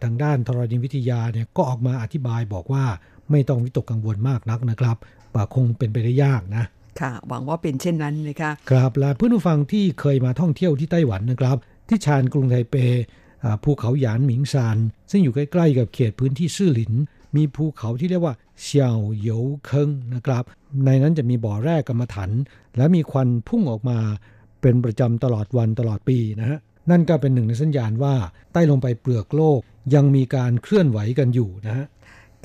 [0.03, 2.85] ทางด้านธรณีวิทยาเนี่ยก็ออกมาอธิบายบอกว่า
[3.31, 4.97] ไม่ต้องวิตกกังวลมากนักนะครับ
[5.33, 6.63] ว่าคงเป็นไปได้ยากนะ
[7.01, 12.75] ค่ะหวังว่าเป็นเช่นนั้นนะคะครับและเพื่อนผู้ฟังที่เคยมาท่องเที่ยวที่ไต้หวันนะครับ ที่ชานกรุงไทเป
[13.63, 14.77] ภูเขาหยานหมิงซาน
[15.11, 16.93] ซึ่งอยู่ใกล้ๆกับเขตพื้นที่ซื่อหลิน
[17.35, 19.29] มีภูเขาที่เรียกว่าเซียวเหย
[19.65, 20.43] เคิงนะครับ
[20.85, 22.31] ในนั้นจะมีบ่อแร่กรรมฐาน
[22.77, 23.99] และมีควันพุ่งออกมา
[24.61, 26.59] เป็นประจำตลอดวันตลอดปีนะฮะ
[26.91, 28.15] นั่นก็เป็นหนึ่งในสัญญาณว่า
[28.53, 29.59] ใต้ลงไปเปลือกโลก
[29.95, 31.85] ยังมีการเคลื่อนไหวกันอยู่นะฮะ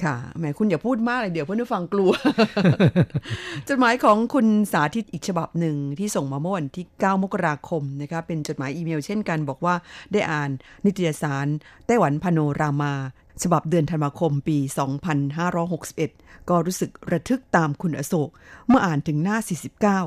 [0.05, 2.11] ค่ะแหมคุณอย่าพูดมากเลยเดี๋ยวเพื่อนผู้ฟังกลัว
[3.69, 9.75] จดหมายของคุณสาธิตอีกฉบับหนึ่งที่ส่งมาเมื่อวันที่ 9 มกราคมนะคะเป็นจดหมายอีเมลเช่นกันบอกว่า
[10.13, 10.51] ได้อ่าน
[10.85, 11.47] นิตยสาร
[11.87, 12.95] ไต้หวันพาโนรามา
[13.43, 14.59] ฉบับเดือนธันวาคมปี
[15.59, 18.31] 2561 ก็รู้สึกระทึกตามคุณอโศก
[18.69, 19.39] เมื่ออ่านถึงหน้า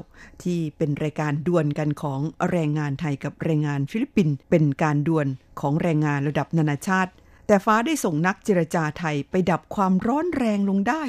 [0.01, 2.19] 49 ที่เป็นรายการดวลกันของ
[2.51, 5.27] แรงงานไทยกับแรงงานฟิลิปปินส์เป็นการดวล
[5.59, 7.11] ของแรงงานระดับนานาชาติ
[7.51, 11.01] แต่ฟ้าได้ส่งนักเจรจาไทยไปดับความร้อนแรงลงได้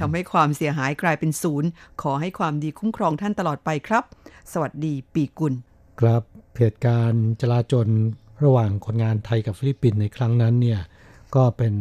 [0.00, 1.68] ทำให้ความเสียหายกลายเป็นศูนย์
[2.02, 4.04] ขอให้ความดีคุ้มครองท่านตลอดไปครับ
[4.52, 5.54] สวัสดีปีกุล
[6.00, 6.22] ครับ
[6.58, 7.88] เหตุการณ์จลาจล
[8.44, 10.80] ระหว่างคนงานไทยกับฟิลิปปินส์ในครั้งนั้นเนี่ย
[11.36, 11.74] ก็เป็น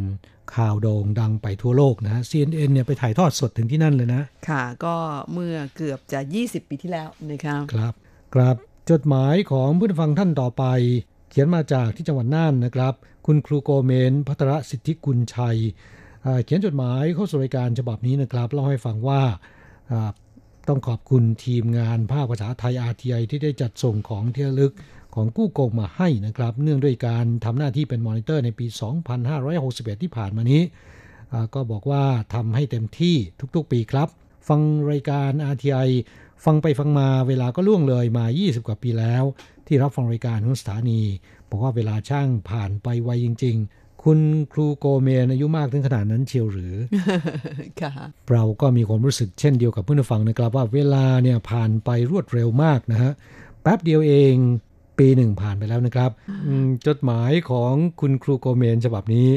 [0.55, 4.95] ข่าวโด่งดังไปทั่วโลกนะ CNN เนี่ยไปถ่ายทอดสดถึงที่นั่นเลยนะ ค่ะ ก็
[5.33, 7.93] เมื่อเกือบจะ 20 ปีที่แล้วนะครับ ครับ
[8.35, 8.55] ครับ
[8.91, 10.65] จดหมายของผู้ฟังท่านต่อไป
[11.33, 12.93] เขียนมาจากที่จังหวัดน่านนะครับ
[13.25, 15.57] คุณครูโกเมน พัทรสิทธิกุลชัย
[16.45, 19.21] เขียนจดหมายเข้าสู่รายการฉบับนี้นะครับเล่าให้ฟังว่า
[20.67, 24.73] ต้องขอบคุณทีมงานภาคภาษาไทย RTI ที่ได้จัดส่งของเที่ลึก
[25.15, 28.65] ของกู้โกงมาให้นะครับ เนื่องด้วยการทำหน้าที่เป็นมอนิเตอร์ในปี
[29.35, 30.61] 2561 ที่ผ่านมานี้
[31.53, 33.15] ก็บอกว่าทำให้เต็มที่
[33.55, 34.09] ทุกๆปีครับ
[34.47, 35.89] ฟังรายการ RTI
[36.45, 39.23] ฟังไปฟังมาเวลาก็ล่วงเลยมา 20 กว่าปีแล้ว
[39.67, 41.01] ที่รับฟังรายการของสถานี
[41.49, 44.19] บอกว่าเวลาช่างผ่านไปไวจริง ๆ คุณ
[44.53, 46.75] ครูโกเมนอายุมากถึงขนาดนั้นเชียวหรือ
[47.81, 47.91] ค่ะ
[48.31, 53.11] เราก็มีความรู้สึกเช่นเดียวกับเพื่อนฟังนะครับ ว่าเวลาเนี่ยผ่านไปรวดเร็วมากนะฮะ
[53.61, 54.35] แป๊บเดียวเอง
[54.99, 56.11] ปีหนึ่งผ่านไปแล้วนะครับ
[56.87, 59.29] จดหมายของคุณครูโกเมนฉบับนี้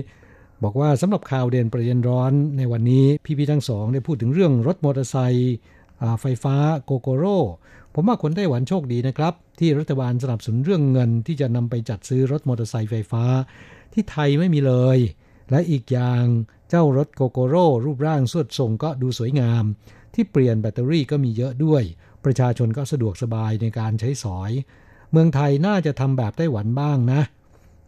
[0.62, 5.56] บอกว่าสำหรับข่าวเด่นประเด็นร้อนในวันนี้พี่ๆทั้งสองได้พูดถึงเรื่องรถมอเตอร์ไซค์
[6.20, 7.38] ไฟฟ้าโกโกโร่
[7.98, 13.24] ผมว่าคนไต้หวันโชคดีนะครับ ที่รัฐบาลสนับสนุนเรื่องเงินที่จะนำไปจัดซื้อรถมอเตอร์ไซค์ไฟฟ้า
[13.92, 14.98] ที่ไทยไม่มีเลย
[15.50, 16.24] และอีกอย่าง
[16.70, 19.64] เจ้ารถโกโกโร่รูปร่างสวดทรงก็ดูสวยงาม
[20.14, 21.82] ที่เปลี่ยนแบตเตอรี่ก็มีเยอะด้วย
[22.24, 24.50] ประชาชนก็สะดวกสบายในการใช้สอย
[25.10, 27.20] เมืองไทยน่าจะทำแบบไต้หวันบ้างนะ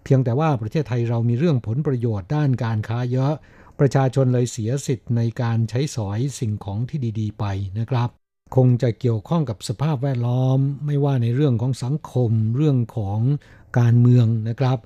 [0.04, 3.34] เพียงแต่ว่าประเทศไทยเรามีเรื่องผลประโยชน์ด้านการค้าเยอะ
[3.80, 7.44] ประชาชนเลยเสียสิทธิ์ในการใช้สอยสิ่งของที่ดี ๆ ไป
[7.80, 8.17] นะครับ
[8.56, 13.18] คงจะเกี่ยวข้องกับสภาพแวดล้อม ไม่ว่าในเรื่องของสังคมเรื่องของ
[13.78, 14.78] การเมืองนะครับ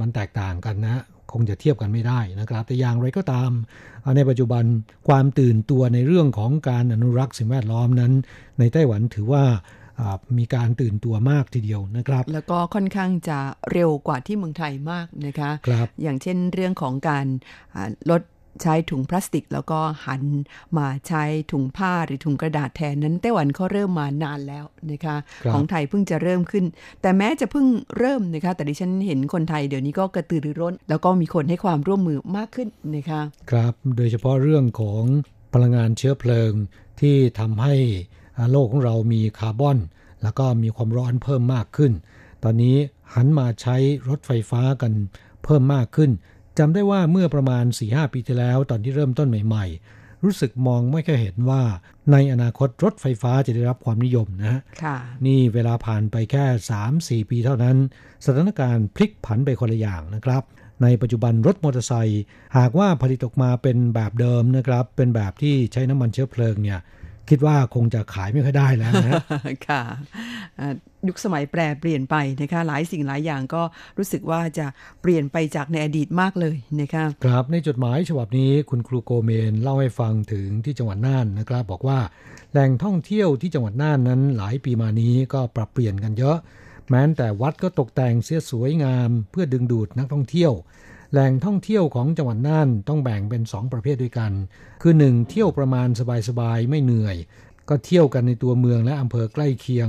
[0.00, 3.50] มันแตกต่างกันนะ คงจะเทียบกันไม่ได้นะครับ แต่อย่างไรก็ตาม
[4.16, 4.64] ในปัจจุบัน
[5.08, 8.12] ความตื่นตัวในเรื่องของการอนุรักษ์สิ่งแวดล้อมนั้น
[8.58, 9.44] ในไต้หวันถือว่า
[10.38, 13.38] มีการตื่นตัวมากทีเดียวนะครับ แล้วก็ค่อนข้างจะ
[13.72, 17.26] เร็วกว่าที่เมืองไทยมากนะคะครับอย่างเช่นเรื่องของการ
[18.10, 18.22] ลด
[18.62, 20.22] ใช้ถุงพลาสติก แล้วก็หัน
[20.78, 26.64] มาใช้ถุงผ้าหรือถุงกระดาษแทนนั้นไต้หวันเขาเริ่มมานานแล้วนะคะคของไทยเพิ่งจะเริ่มขึ้น
[27.02, 27.66] แต่แม้จะเพิ่ง
[27.98, 35.02] เริ่มนะคะแต่ดิฉันเห็นคนไทยเดี๋ยวนี้ก็กระตือรือร้น แล้วก็มีคนให้ความร่วมมือมากขึ้นนะคะครับโดยเฉพาะเรื่องของ
[35.52, 36.52] พลังงานเชื้อเพลิง
[37.00, 37.74] ที่ทำให้
[38.50, 39.78] โลกของเรามีคาร์บอน
[40.22, 41.92] แล้วก็มีความร้อนเพิ่มมากขึ้น
[42.44, 42.76] ตอนนี้
[43.14, 43.76] หันมาใช้
[44.08, 44.92] รถไฟฟ้ากัน
[45.44, 46.10] เพิ่มมากขึ้น
[46.58, 51.62] จำได้ว่าเมื่อประมาณ 4-5 ปีที่แล้วตอนที่เริ่มต้นใหม่ ๆ รู้สึกมองไม่ค่อยเห็นว่า
[52.12, 54.60] ในอนาคตรถไฟฟ้าจะได้รับความนิยมนะ
[55.26, 56.44] นี่เวลาผ่านไปแค่
[57.24, 57.76] 3-4 ปีเท่านั้น
[58.24, 60.42] สถานการณ์พลิกผันไปคนละอย่างนะครับ
[60.82, 62.22] ในปัจจุบันรถมอเตอร์ไซค์
[62.56, 66.80] หากว่าผลิตออกมาเป็นแบบเดิมนะครับ เป็นแบบที่ใช้น้ำมันเชื้อเพลิงเนี่ย
[67.30, 69.12] คิดว่าคงจะขายไม่ค่อยได้แล้วนะ
[69.68, 69.82] ค่ะ
[71.08, 73.62] ยุคสมัยแปรเปลี่ยนไปนะคะหลายสิ่งหลายอย่างก็
[73.98, 74.66] รู้สึกว่าจะ
[75.02, 81.98] เปลี่ยนไปจากในอดีตมากเลยนะคะครับในจดหมายฉบับนี้คุณครูโกเมนเล่าให้ฟังถึงที่จังหวัดน่านนะครับ บอกว่า
[82.52, 86.36] แหล่งท่องเที่ยวที่จังหวัดน่านนั้น หลายปีมานี้ก็ปรับเปลี่ยนกันเยอะ
[86.90, 90.52] แม้แต่วัดก็ตกแต่งเสียสวยงาม เพื่อดึงดูดนักท่องเที่ยว
[91.12, 94.32] แหล่งท่องเที่ยวของจังหวัดน่านต้องแบ่งเป็น 2 ประเภทด้วยกัน
[94.82, 95.88] คือ 1 เที่ยวประมาณ
[96.28, 97.16] สบายๆไม่เหนื่อย
[97.68, 99.88] ก็เที่ยวกันในตัวเมืองและอำเภอใกล้เคียง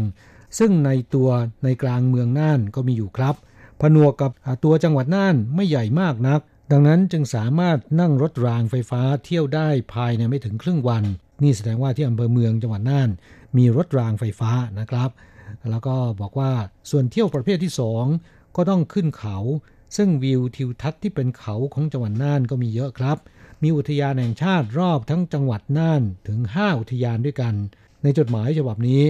[0.60, 1.30] ซึ่งในตัว
[1.64, 3.36] ในกลางเมืองน่านก็มีอยู่ครับ
[3.82, 4.32] ผนวกกับ
[4.64, 11.04] ตัวจังหวัดน่านไม่ใหญ่มากนัก ดังนั้นจึงสามารถนั่งรถรางไฟฟ้าเที่ยวได้ภายในไม่ถึงครึ่งวัน
[11.44, 13.10] นี่แสดงว่าที่อำเภอเมืองจังหวัดน่าน
[13.58, 15.10] มีรถรางไฟฟ้านะครับ
[15.70, 16.52] แล้วก็บอกว่า
[16.90, 18.06] ส่วนเที่ยวประเภทที่สอง
[18.56, 19.38] ก็ต้องขึ้นเขา
[19.96, 23.18] ซึ่งวิวทิวทัศน์ที่เป็นเขาของจังหวัดน่านก็มีเยอะครับ
[23.64, 27.54] มีอุทยานแห่งชาติรอบทั้งจังหวัดน่านถึง 5 อุทยานด้วยกัน
[28.04, 29.02] ในจดหมายฉบับนี้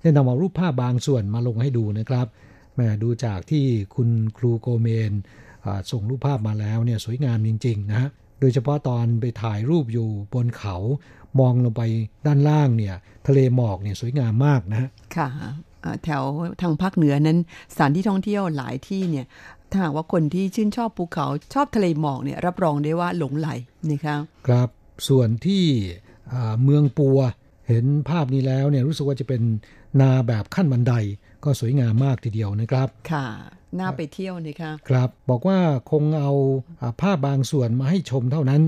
[0.00, 2.26] ได้นำเอารูปภาพบางส่วนมาลงให้ดูนะครับ
[2.74, 5.12] แม่ดูจากที่คุณครูโกเมน
[5.90, 8.08] ส่งรูปภาพมาแล้วเนี่ยสวยงามจริงๆนะ
[8.40, 10.76] โดยเฉพาะตอนไปถ่ายรูปอยู่บนเขา
[11.40, 11.82] มองลงไป
[12.26, 12.94] ด้านล่างเนี่ย
[13.26, 15.28] ทะเลหมอกเนี่ยสวยงามมากนะค่ะ
[16.04, 16.22] แถว
[16.60, 17.38] ทางภาคเหนือนั้น
[17.72, 19.26] สถานที่ท่องเที่ยวหลายที่เนี่ย
[19.74, 23.48] ถ้าหากว่าคนที่ชื่นชอบภูเขาชอบทะเลหมอกเนี่ยรับรองได้ว่าหลงไหล
[23.90, 24.68] นะครับครับ
[25.08, 25.64] ส่วนที่
[26.62, 27.18] เมืองปัว
[27.68, 29.42] เห็นภาพนี้แล้วเนี่ยรู้สึกว่าจะเป็น
[30.00, 30.94] นาแบบขั้นบันได
[31.44, 33.26] ก็สวยงามมากทีเดียวนะครับ ค่ะ
[33.78, 35.58] น่าไปเที่ยวนะคะครับ บอกว่า
[35.90, 36.32] คงเอา
[37.00, 38.62] ภาพบางส่วนมาให้ชมเท่านั้น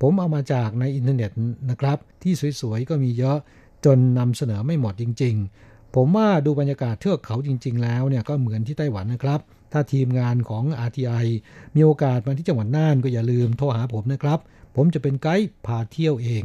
[0.00, 1.30] ผมเอามาจากในอินเทอร์เน็ต
[1.70, 3.38] นะครับ ที่สวยๆ ก็มีเยอะ
[3.84, 9.40] จนนำเสนอไม่หมดจริง ๆ ผมว่าดูบรรยากาศเทือกเขาจริง ๆ แล้วเนี่ยก็เหมือนที่ไต้หวันนะครับ
[9.72, 11.26] ถ้าทีมงานของ RTI
[11.74, 14.38] มีโอกาสมาที่จังหวัดน่านก็อย่าลืมโทรหาผมนะครับ
[14.76, 16.44] ผมจะเป็นไกด์พาเที่ยวเอง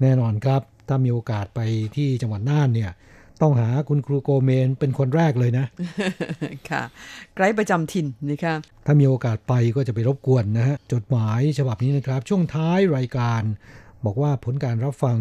[0.00, 1.60] แน่นอนครับ ถ้ามีโอกาสไป
[1.96, 2.90] ที่จังหวัดน่านเนี่ย
[3.42, 5.66] ต้องหาคุณครูโกเมนเป็นคนแรกเลยนะ
[6.70, 6.82] ค่ะ
[7.34, 13.42] ไกด์ประจำถิ่นนะครับถ้ามีโอกาสไปก็จะไปรบกวนนะฮะจดหมายฉบับนี้นะครับ ช่วงท้ายรายการ
[14.04, 15.18] บอกว่าผลการรับฟัง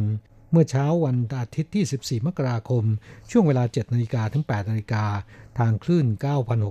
[0.51, 2.83] เมื่อเช้าวันอาทิตย์ที่ 14 มกราคม
[3.31, 5.05] ช่วงเวลา 7 นาฬิกาถึง 8 นาฬิกา
[5.59, 6.05] ทางคลื่น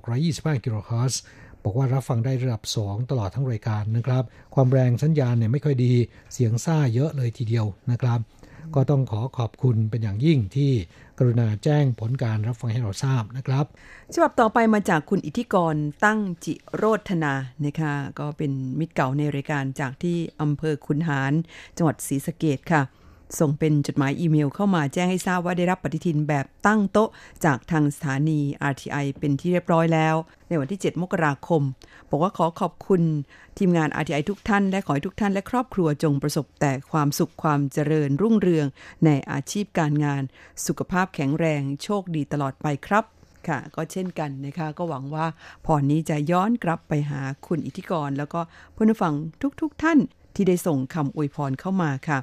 [0.00, 1.22] 9,625 กิโลเฮิรตซ์
[1.62, 5.92] บอกว่ารับฟังได้ระดับ 2 ตลอดทั้งรายการนะครับ ความแรงสัญญาณเนี่ยไม่ค่อยดี
[6.32, 8.20] เสียงซ่าเยอะเลยทีเดียวนะครับ
[8.74, 10.72] ก็ต้องขอขอบคุณเป็นอย่างยิ่งที่
[11.18, 13.64] กรุณาแจ้งผลการรับฟังให้เราทราบนะครับ
[14.14, 21.32] ฉบับต่อไปมาจากคุณอิทธิกรตั้งจิโรธนานะคะก็เป็นมิตรเก่าในรายการจากที่อำเภอคุนหาร
[21.76, 22.82] จังหวัดศรีสะเกดค่ะ
[23.38, 27.10] ส่งเป็นจดหมายอีเมลเข้ามาแจ้งให้ทราบว่าได้รับปฏิทินแบบตั้งโต๊ะ
[27.44, 28.40] จากทางสถานี
[28.70, 30.14] RTI เป็นที่เรียบร้อยแล้ว
[30.48, 31.62] ในวันที่ 7 มกราคม
[32.10, 33.02] บอกว่าขอขอบคุณ
[33.58, 38.66] ทีมงาน RTI ทุกท่าน และขอให้ทุกท่านและครอบครัวจงประสบแต่ความสุขความเจริญรุ่งเรือง
[39.04, 40.22] ในอาชีพการงาน
[40.66, 43.04] สุขภาพแข็งแรงโชคดีตลอดไปครับ
[43.48, 45.26] ค่ะก็เช่นกันนะคะก็หวังว่า
[45.66, 48.40] พรนี้จะย้อนกลับไปหาคุณอิทธิกร แล้วก็
[48.72, 49.14] เพื่อนฟัง
[49.60, 49.98] ทุกๆทท่าน
[50.34, 52.18] ที่ได้ส่งคำอวยพรเข้ามาค่ะ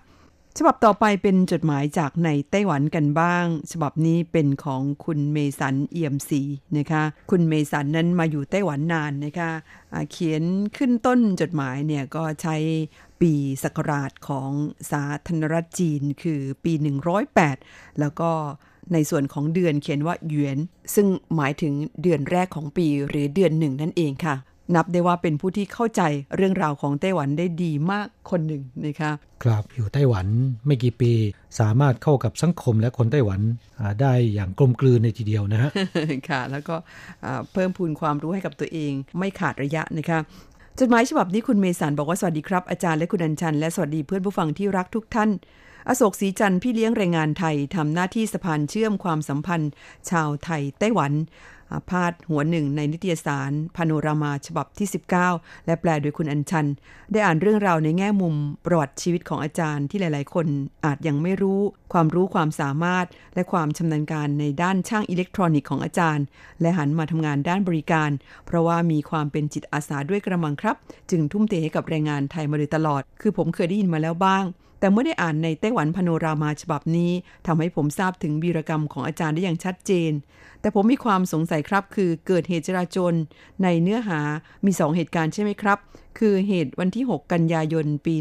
[0.60, 6.42] ฉบับต่อไปเป็นจดหมายจากในไต้หวันกันบ้าง ฉบับนี้เป็นของคุณเมสันเอี่ยมศรี
[6.78, 10.44] นะคะ คุณเมสันนั้นมาอยู่ไต้หวันนานนะคะะเขียน
[10.78, 12.56] ขึ้นต้นจดหมายเนี่ยก็ใช้
[13.22, 14.52] ปีศักราชของ
[14.92, 16.74] สาธารณรัฐจีนคือปี
[17.36, 18.32] 108 แล้วก็
[18.94, 20.58] ในส่วนของเดือนเขียนว่าหยวน
[20.96, 24.36] ซึ่งหมายถึงเดือนแรกของปีหรือเดือนหนึ่งนั่นเองค่ะ
[24.76, 26.02] นับได้ว่าเป็นผู้ที่เข้าใจ
[26.36, 29.12] เรื่องราวของไต้หวันได้ดีมากคนหนึ่งนะคะ
[29.44, 30.26] ครับอยู่ไต้หวัน
[30.66, 31.12] ไม่กี่ปี
[31.60, 33.42] สามารถเข้ากับสังคมและคนไต้หวัน
[34.02, 35.72] ได้อย่างกลมกลืนในทีเดียวนะฮะ
[36.30, 36.76] ค่ะ แล้วก็
[37.54, 40.20] เพิ่มพูนความรู้ให้กับตัวเอง ไม่ขาดระยะนะคะ
[40.80, 45.30] จดหมายฉบับนี้คุณเมสันบอกว่าสวัสดีครับ อาจารย์และคุณอัญชัน และสวัสดีเพื่อนผู้ฟังที่รักทุกท่าน
[45.90, 49.72] อโศกศรีจันทร์พี่เลี้ยงแรงงานไทยทำหน้าที่สะพานเชื่อมความสัมพันธ์
[50.10, 51.12] ชาวไทยไต้หวัน
[51.90, 54.88] พาดหัวหนึ่งในนิตยสารพาโนรามาฉบับที่
[55.26, 56.68] 19 และแปลโดยคุณอัญชัน
[57.12, 60.48] ได้อ่านเรื่องราวในแง่มุมประวัติชีวิตของอาจารย์ที่หลาย ๆ คน
[60.86, 61.62] อาจยังไม่รู้
[61.94, 66.26] ความรู้ความสามารถ และความชำนาญการในด้านช่างอิเล็กทรอนิกส์ของอาจารย์
[66.62, 68.12] และหันมาทำงานด้านบริการ
[68.46, 70.76] เพราะว่ามีความเป็นจิตอาสาด้วยกระมังครับ
[71.10, 74.46] จึงทุ่มเทให้กับแรงงานไทยมาโดยตลอด คือผมเคยได้ยินมาแล้วบ้าง
[74.80, 77.12] แต่เมื่อได้อ่านในไต้หวันพโนรามาฉบับนี้
[77.48, 80.12] ทำให้ผมทราบถึงวีรกรรมของอาจารย์ได้อย่างชัดเจน
[80.62, 83.14] แต่ผมมีความสงสัยครับ คือเกิดเหตุจราจน
[83.64, 84.20] ในเนื้อหา
[84.66, 85.78] มีสองเหตุการณ์ใช่ไหมครับ
[86.20, 88.16] คือเหตุวันที่ 6 กันยายนปี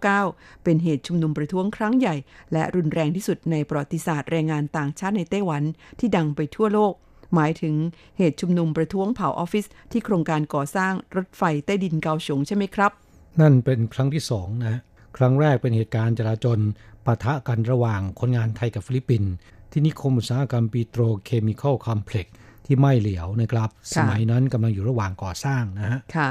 [0.00, 2.14] 1999 เป็นเหตุชุมนุมประท้วงครั้งใหญ่
[2.52, 5.62] และรุนแรงที่สุดในประวัติศาสตร์แรงงานต่างชาติในไต้หวัน
[5.98, 6.94] ที่ดังไปทั่วโลก
[7.34, 7.74] หมายถึง
[8.18, 12.92] เหตุชุมนุมประท้วงเผาออฟฟิศที่โครงการก่อสร้างรถไฟใต้ดินเกาฉงใช่ไหมครับ
[13.40, 14.80] นั่นเป็นครั้งที่สองนะ
[15.18, 16.58] ครั้งแรกเป็นเหตุการณ์จลาจล
[17.06, 19.30] ปะทะกันระหว่างคนงานไทยกับฟิลิปปินส์
[19.70, 22.34] ที่นิคมอุตสาหกรรม petrochemical complex
[22.66, 26.30] ที่ม่ายเหลียวนะครับ สมัยนั้นกำลังอยู่ระหว่างก่อสร้างนะฮะค่ะ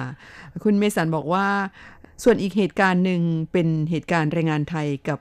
[0.63, 1.47] คุณเมสันบอกว่า
[2.23, 3.21] ส่วนอีกเหตุการณ์หนึ่ง
[3.51, 5.17] เป็นเหตุการณ์แรงงานไทยกับ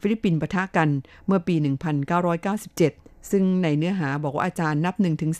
[0.00, 0.88] ฟิลิปปินส์ปะทะกัน
[1.26, 5.32] เมื่อปี 1997 ซึ่งในเนื้อหาบอกว่าอาจารย์นับ 1-3ถึง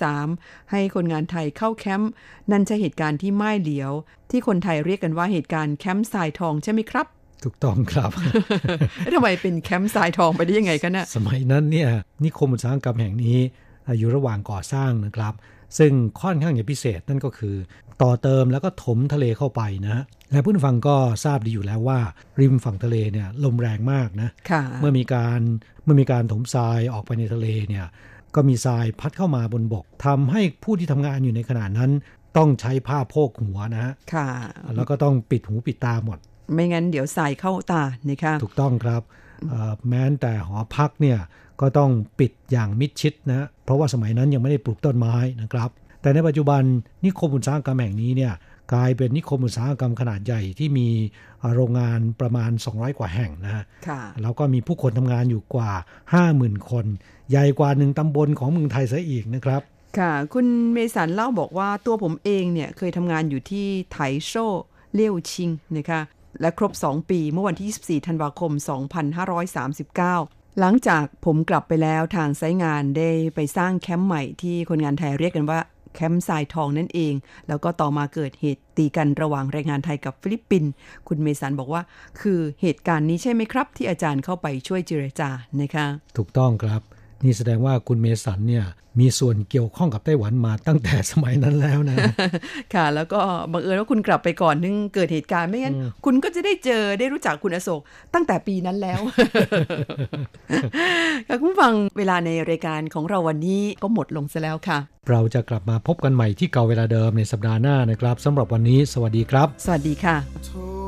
[0.71, 2.11] ให้คนงานไทยเข้าแคมป์
[2.51, 3.93] นั่นใช่เหตุการณ์ที่ไม่เหลียว
[4.31, 7.07] ที่คนไทยเรียกกันว่าเหตุการณ์แคมป์ทรายทองใช่ไหมครับ
[7.45, 8.11] ถูกต้องครับ
[9.15, 11.89] ทำไมเป็นแคมป์ทรายทองไปได้ยังไงกันนะสมัยนั้นเนี่ย
[12.25, 13.39] นิคมอุตสาหกรรมแห่งนี้
[13.99, 15.35] อยู่ระหว่างก่อสร้างนะครับ
[15.79, 17.57] ซึ่งค่อนข้างอย่างพิเศษนั่นก็คือ
[18.03, 21.99] ต่อเติมแล้วก็ถมทะเลเข้าไปนะ และผู้ฟังก็ทราบดีอยู่แล้วว่า
[22.41, 24.31] ริมฝั่งทะเลเนี่ยลมแรงมากนะ
[24.81, 25.41] เมื่อมีการ
[25.85, 27.87] เมื่อมีการถมทรายออกไปในทะเลเนี่ย
[28.35, 31.91] ก็มีทรายพัดเข้ามาบนบกทำให้ผู้ที่ทำงานอยู่ในขณะนั้น
[32.37, 34.29] ต้องใช้ผ้าโพกหัวนะค่ะ
[34.77, 36.19] แล้วก็ต้องปิดหูปิดตาหมด
[36.53, 39.03] ไม่งั้นเดี๋ยวใส่เข้าตานะคะถูกต้องครับ
[39.89, 41.19] แม้แต่หอพักเนี่ย
[41.61, 45.71] ก็ต้องปิดอย่างมิดชิดนะเพราะว่าสมัยนั้นยังไม่ได้ปลูกต้นไม้นะครับ
[46.03, 46.63] แต่ในปัจจุบัน
[47.05, 48.33] นิคมอุตสาหกรรมแห่งนี้เนี่ย
[48.73, 50.89] กลายเป็นนิคมอุตสาหกรรมขนาดใหญ่ที่มี
[51.55, 53.65] โรงงานประมาณ 200 กว่าแห่งนะ
[54.23, 55.73] แล้วก็มีผู้คนทำงานอยู่กว่า
[56.21, 56.87] 50,000 คน
[57.31, 59.63] ใหญ่กว่าหนึ่งตำบลของเมืองไทยซะอีกนะครับ
[59.99, 64.47] ค่ะ คุณเมสันเล่าบอกว่าตัวผมเองเนี่ยเคยทำงานอยู่ที่ไถโซ่
[64.95, 66.01] เลี้ยวชิงนะคะ
[66.41, 68.53] และครบ 2 ปีเมื่อวันที่ 24 ธันวาคม
[69.77, 75.61] 2539 หลังจากผมกลับไปแล้วทางไซงานได้ไปสร้างแคมป์ใหม่ที่คนงานไทยเรียกกันว่า
[75.95, 77.15] แคมป์ทรายทองนั่นเอง
[77.49, 80.71] แล้วก็ต่อมาเกิดเหตุตีกันระหว่างแรงงานไทยกับฟิลิปปินส์
[81.09, 81.83] คุณเมสันบอกว่า
[82.21, 86.83] คือเหตุการณ์นี้ใช่ไหมครับ ที่อาจารย์เข้าไปช่วยเจรจานะคะ ถูกต้องครับ
[87.25, 88.65] นี่แสดงว่าคุณเมสันเนี่ย
[89.01, 91.97] มีส่วนเกี่ยวข้องกับไต้หวันมาตั้งแต่สมัยนั้นแล้วนะ
[92.75, 93.21] ค่ะ แล้วก็
[93.53, 97.81] บังเอิญว่าคุณกลับไปก่อนนึงเกิดเหตุการณ์ไม่งั้น คุณก็จะได้เจอได้รู้จักคุณอโศก
[98.15, 99.01] ตั้งแต่ปีนั้นแล้ว
[101.29, 104.79] ค่ะคุณฟังเวลาในรายการของเราวันนี้ก็หมดลงซะแล้วค่ะ
[105.11, 110.80] เราจะกลับมาพบกันใหม่ที่เก่าเวลาเดิมในสัปดาห์หน้านะครับสำหรับวันนี้ สวัสดีครับ สวัสดีค่ะ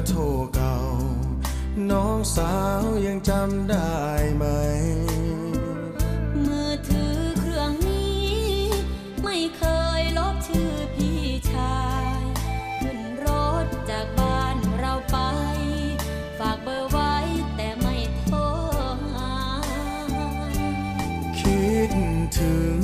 [0.00, 0.22] ร์โทร
[0.54, 0.76] เก่า
[1.90, 3.94] น้องสาวยังจำได้
[4.36, 4.44] ไหม
[6.44, 8.28] มือถือเครื่องนี้
[9.22, 9.62] ไม่เค
[10.00, 11.80] ยลบชื่อพี่ชา
[12.12, 12.14] ย
[12.80, 13.26] ขึ้นร
[13.64, 15.18] ถจากบ้านเราไป
[16.38, 17.14] ฝากเบอร์ไว้
[17.56, 18.38] แต่ไม่โทร
[19.12, 19.34] หา
[21.38, 21.90] คิด
[22.38, 22.80] ถึง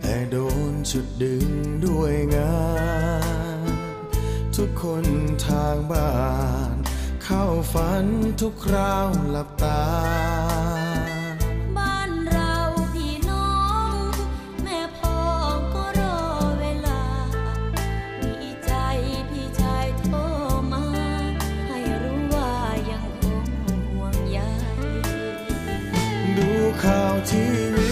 [0.00, 0.36] แต่โด
[0.70, 1.46] นชุดดึง
[1.84, 2.52] ด้วยงา
[3.20, 6.12] นางบ้า
[6.72, 6.74] น
[7.24, 8.06] เข้าฝัน
[8.40, 9.82] ทุกคราวหลับตา
[11.76, 12.54] บ้านเรา
[12.94, 13.52] พี่น้อ
[13.92, 13.94] ง
[14.62, 15.18] แม่พ่อ
[15.74, 16.20] ก็รอ
[16.60, 17.02] เวลา
[18.22, 18.72] มีใจ
[19.30, 20.16] พี่ชายโทร
[20.72, 20.84] มา
[21.68, 22.52] ให้รู้ว่า
[22.90, 23.44] ยังคง
[23.88, 24.38] ห่วงใย
[26.36, 26.50] ดู
[26.82, 27.44] ข่าวที
[27.74, 27.91] วี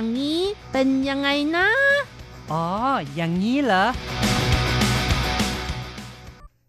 [0.00, 1.68] อย่างนี้เป็นยังไงนะ
[2.52, 2.66] อ๋อ
[3.14, 3.86] อย่างนี้เหรอ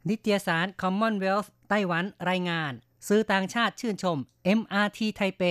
[0.09, 2.71] นิตยสาร Commonwealth ไต้หวันรายงาน
[3.07, 4.17] สื่อต่างชาติชื่นชม
[4.59, 5.43] MRT ไทเป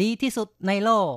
[0.00, 1.16] ดีที่สุดในโลก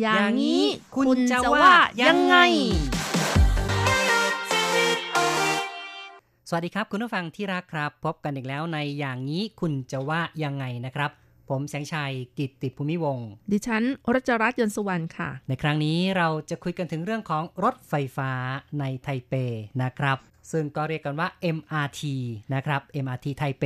[0.00, 0.64] อย่างนี้
[0.96, 1.70] คุณจะว่า
[2.02, 2.36] ยังไง
[6.56, 11.10] วัสดีครับ คุณผู้ฟังที่รักครับ พบกันอีกแล้วในอย่างนี้คุณจะว่ายังไงนะครับ
[11.48, 13.82] ผมแสงชัยกิตติภูมิวงศ์ดิฉัน
[14.14, 18.30] รัชรัตน์ยนต์สุวรรณค่ะ ในครั้งนี้เราจะคุยกันถึงเรื่องของรถไฟฟ้า
[18.80, 19.34] ในไทเป
[19.82, 20.18] นะครับ
[20.52, 22.02] ซึ่งก็เรียกกันว่า MRT
[22.54, 23.64] นะครับ MRT ไทเป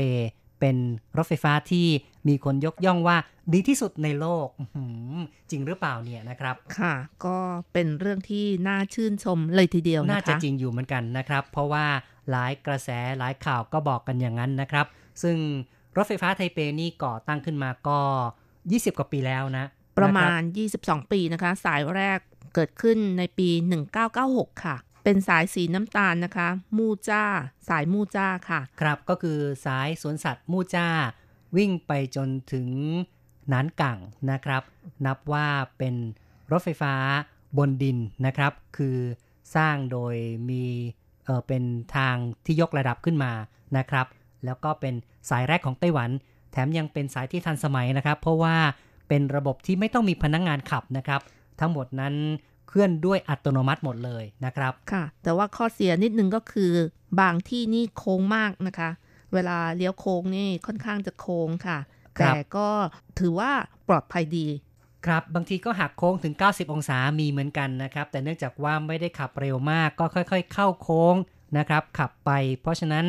[0.61, 0.77] เป็น
[1.16, 1.87] รถไฟฟ้าที่
[2.29, 3.16] มีคนยกย่องว่า
[3.53, 5.16] ดีที่สุดในโลกอื้อหือ
[5.51, 7.37] จริงหรือเปล่าเนี่ยนะครับ ค่ะ ก็
[7.73, 11.85] เป็นเรื่องที่น่าชื่นชมเลยทีเดียวนะคะน่าจะจริงอยู่เหมือนกันนะครับ เพราะว่า
[12.31, 12.88] หลายกระแส
[13.19, 14.87] หลายข่าวก็บอกกันอย่างนั้นนะครับ
[15.23, 15.37] ซึ่ง
[15.97, 17.99] รถไฟฟ้าไทเปนี่ก่อตั้งขึ้นมาก็
[18.53, 19.64] 20 กว่าปีแล้วนะ
[19.99, 20.45] ประมานคบณ
[20.87, 22.19] 22 ปีนะคะ สายแรก
[22.55, 23.49] เกิดขึ้นในปี
[24.07, 24.77] 1996 ค่ะ
[25.09, 27.25] เป็นสายสีน้ำตาลนะคะ มูจ้า
[27.69, 30.87] สายมูจ้าค่ะ ครับก็คือสายสวนสัตว์มูจ้า
[31.57, 32.69] วิ่งไปจนถึง
[33.53, 33.99] นานกัง
[34.31, 34.62] นะครับ
[35.07, 35.47] นับว่า
[35.79, 35.95] เป็น
[36.51, 36.95] รถไฟฟ้า
[37.59, 38.99] บนดินนะครับ คือ
[39.57, 40.14] สร้างโดย
[40.51, 40.64] มี
[41.25, 41.62] เออเป็น
[41.97, 43.33] ทางที่ยกระดับขึ้นมา
[43.77, 44.07] นะครับ
[44.45, 44.95] แล้วก็เป็น
[45.31, 46.11] สายแรกของไต้หวัน
[46.53, 48.57] แถมยังเป็นสายที่ทันสมัยนะครับ เพราะว่า
[49.09, 51.21] เป็นระบบที่ไม่ต้องมีพนักงงานขับนะครับ
[51.61, 52.14] ทั้งหมดนั้น
[52.68, 56.72] เคลื่อนด้วยอัตโนมัติหมดเลยนะครับ ค่ะ แต่ว่าข้อเสียนิดนึงก็คือ
[57.20, 58.90] บางที่นี่โค้งมากนะคะ
[59.35, 61.79] เวลาเลี้ยวโค้งนี่ค่อนข้างจะโค้งค่ะ
[62.18, 62.68] ครับแต่ก็
[63.18, 63.50] ถือว่า
[63.88, 64.46] ปลอดภัยดี
[65.07, 71.14] ครับบางทีก็หักโค้งถึง 90 องศามีเหมือนกันนะครับ แต่เนื่องจากว่าไม่ได้ขับเร็วมากก็ค่อยๆ เข้าโค้ง
[71.59, 72.31] นะครับ ขับไป
[72.62, 73.07] เพราะฉะนั้น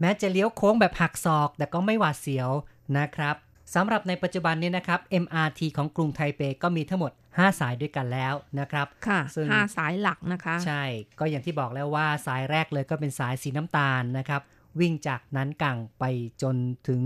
[0.00, 2.50] แม้จะเลี้ยวโค้งแบบหักศอก แต่ก็ไม่หวาดเสียว
[2.98, 3.36] นะครับ
[3.74, 10.84] สำหรับในปัจจุบันนี้นะครับ MRT ของกรุงไทเปก็มีทั้งหมด 5 สายด้วยกันแล้วนะครับค่ะซึ่งห้าสายหลักนะคะ ใช่
[11.18, 14.42] ก็อย่างที่บอกแล้วว่าสายแรกเลยก็เป็นสายสีน้ำตาลนะครับ
[14.80, 16.04] วิ่งจากนั้นกังไป
[16.42, 16.56] จน
[16.88, 17.02] ถึง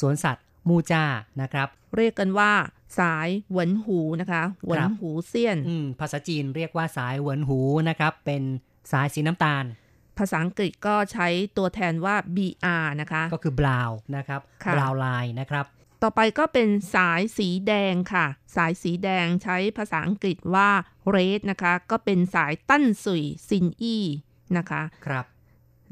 [0.00, 1.04] สวนสัตว์มูจ้า
[1.42, 2.52] นะครับ เรียกกันว่า
[3.00, 8.42] สายเหวินหูนะคะเหวินหูเซียนอืมภาษาจีนเรียกว่าสายเหวินหูนะครับ เป็น
[8.92, 9.64] สายสีน้ำตาล
[10.18, 15.66] ภาษาอังกฤษก็ใช้ตัวแทนว่า BR นะคะ ก็คือบราวนะครับค่ะบราวไลน์นะครับ
[16.08, 20.70] ต่อไปก็เป็นสายสีแดงค่ะ สายสีแดงใช้ภาษาอังกฤษว่า
[21.14, 24.04] red นะคะ ก็เป็นสายตั้นสุยซินอี้
[24.56, 25.24] นะคะครับ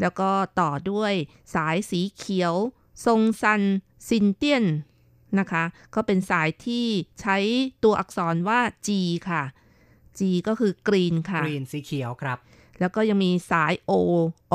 [0.00, 1.12] แล้วก็ต่อด้วย
[1.54, 2.54] สายสีเขียว
[3.06, 3.62] ซงซาน
[4.08, 4.64] ซินเตี้ยน
[5.38, 6.86] นะคะ ก็เป็นสายที่
[7.20, 7.36] ใช้
[7.84, 8.88] ตัวอักษรว่า G
[9.28, 9.42] ค่ะ
[10.18, 12.38] G ก็คือ green ค่ะ green สีเขียวครับ
[12.80, 13.92] แล้วก็ยังมีสาย O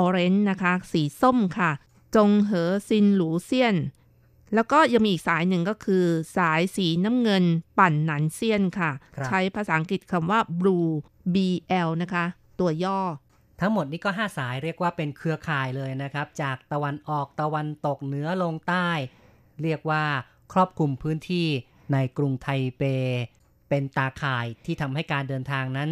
[0.04, 1.72] Orange นะคะ สีส้มค่ะ
[2.16, 3.78] 中和新芦线
[4.54, 6.06] แล้วก็ยังมีอีกสายหนึ่งก็คือ
[6.38, 7.44] สายสีน้ำเงิน
[7.80, 10.90] 板南线ค่ะครับใช้ภาษาอังกฤษคำว่า blue
[11.34, 12.26] BL นะคะ
[12.60, 13.00] ตัวย่อ
[13.62, 18.90] ทั้งหมดนี้ก็ 5 สายเรียกว่าเป็นเครือข่ายเลยนะครับ จากตะวันออกตะวันตกเหนือลงใต้
[19.64, 20.04] เรียกว่า
[20.54, 21.48] ครอบคลุมพื้นที่
[21.94, 22.84] ในกรุงไทเป
[23.70, 25.92] เป็นตาข่ายที่ทำให้การเดินทางนั้น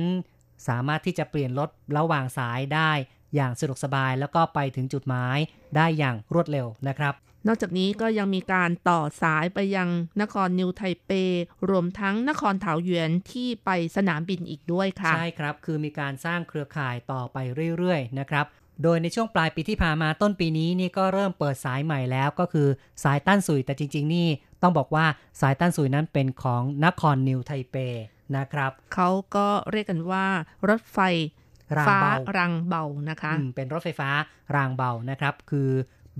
[0.67, 2.91] สามารถที่จะเปลี่ยนรถระหว่างสายได้
[3.35, 5.37] อย่างสะดวกสบายแล้วก็ไปถึงจุดหมาย
[5.75, 7.13] ได้อย่างรวดเร็วนะครับ
[7.47, 9.89] นอกจากนี้ก็ยังมีการต่อสายไปยัง
[10.21, 11.11] นครนิวไทเป
[11.69, 17.37] รวมทั้งนครเถาหยวนที่ไปสนามบินอีกด้วยค่ะ ใช่ครับ คือมีการสร้างเครือข่ายต่อไป
[17.77, 18.45] เรื่อยๆนะครับ
[18.83, 22.67] โดยในช่วงปลายปีที่ผ่านมาต้นปีนี้นี่ก็เริ่มเปิดสายใหม่แล้วก็คือ
[23.03, 24.27] สายต้านสุยแต่จริง ๆ นี่
[24.61, 25.05] ต้องบอกว่า
[25.41, 27.75] สายต้านสุยนั้นเป็นของนครนิวไทเป
[28.37, 30.25] นะครับ เขาก็เรียกกันว่า
[30.69, 30.99] รถไฟ
[31.77, 34.09] รางฟ้าเบารังเบานะคะอืมเป็นรถไฟฟ้า
[34.55, 35.69] รางเบานะครับ คือ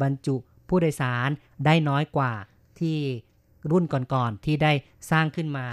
[0.02, 0.36] บรรจุ
[0.70, 1.30] ผู้โดยสาร
[1.66, 2.34] ได้น้อยกว่า
[2.80, 2.98] ที่
[3.72, 4.72] รุ่นก่อนๆที่ได้
[5.12, 5.68] สร้างขึ้นมา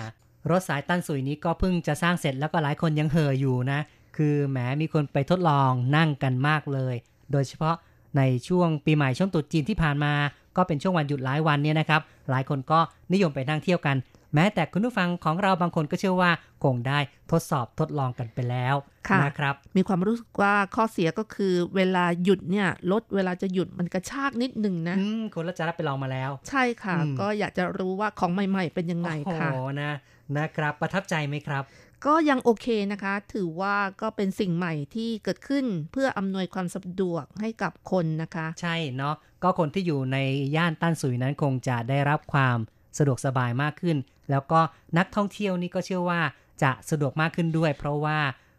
[0.50, 3.80] รถสายตั้นสุยนี้ก็เพิ่งจะสร้างเสร็จแล้วก็หลายคนยังเห่ออยู่นะ
[4.16, 6.94] คือแหมมีคนไปทดลองนั่งกันมากเลย
[7.32, 7.76] โดยเฉพาะ
[8.16, 10.12] ในช่วงปีใหม่ช่วงตรุษจีนที่ผ่านมา
[10.56, 12.00] ก็เป็นช่วงวันหยุดหลายวันเนี่ยนะครับ
[12.30, 12.80] หลายคนก็
[13.12, 13.96] นิยมไปนั่งเที่ยวกัน
[14.34, 16.30] แม้แต่คุณผู้ฟังของเราบางคนก็เชื่อว่า
[16.64, 16.98] คงได้
[17.30, 18.74] ทดสอบทดลองกันไปแล้ว
[19.08, 29.50] ค่ะนะครับ มีความรู้สึกว่าข้อเสียก็คือเวลาหยุดเนี่ยรถเวลาจะหยุดมันกระชากนิดหนึ่งนะอืมคุณรัชรัตน์ไปลองมาแล้ว ใช่ค่ะอืมก็อยากจะรู้ว่าของใหม่ ๆ เป็นยังไงโอ้โหค่ะ
[29.82, 29.92] นะ
[30.36, 31.62] นะครับ ประทับใจไหมครับ
[32.06, 40.18] ก็ยังโอเคนะคะ ถือว่าก็เป็นสิ่งใหม่ที่เกิดขึ้นเพื่ออำนวยความสะดวกให้กับคนนะคะ ใช่เนาะก็คนที่อยู่ใน
[40.56, 42.58] ย่านต้านสุยนั้นคงจะได้รับความ
[42.98, 43.96] สะดวกสบายมากขึ้น
[44.30, 44.60] แล้วก็
[44.98, 46.20] นักท่องเที่ยวนี่ก็เชื่อว่า
[46.62, 48.18] จะสะดวกมากขึ้นด้วย เพราะว่า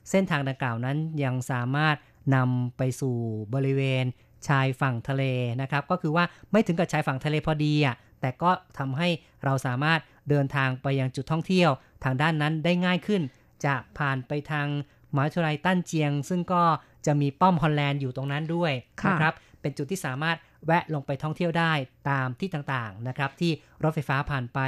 [0.10, 1.96] เส้นทางดังกล่าวนั้นยังสามารถ
[2.36, 3.16] นำไปสู่
[3.54, 4.06] บริเวณ
[4.48, 5.24] ชายฝั่งทะเล
[5.62, 9.10] นะครับ ก็คือว่าไม่ถึงกับชายฝั่งทะเลพอดีอะแต่ก็ทำให้
[9.44, 10.00] เราสามารถ
[10.30, 11.72] เดินทางไปยังจุดท่องเที่ยว
[12.04, 13.22] ทางด้านนั้นได้ง่ายขึ้น
[13.66, 14.68] จะผ่านไปทาง
[15.16, 16.64] มหาวิทยาลัยตั้นเจียง ซึ่งก็
[17.06, 21.74] จะมีป้อมฮอลแลนด์อยู่ตรงนั้นด้วยค่ะนะครับ เป็นจุดที่สามารถแวะลงไปท่องเที่ยวได้
[22.10, 23.52] ตามที่ต่างๆนะครับ ที่
[23.84, 24.60] รถไฟฟ้าผ่านไป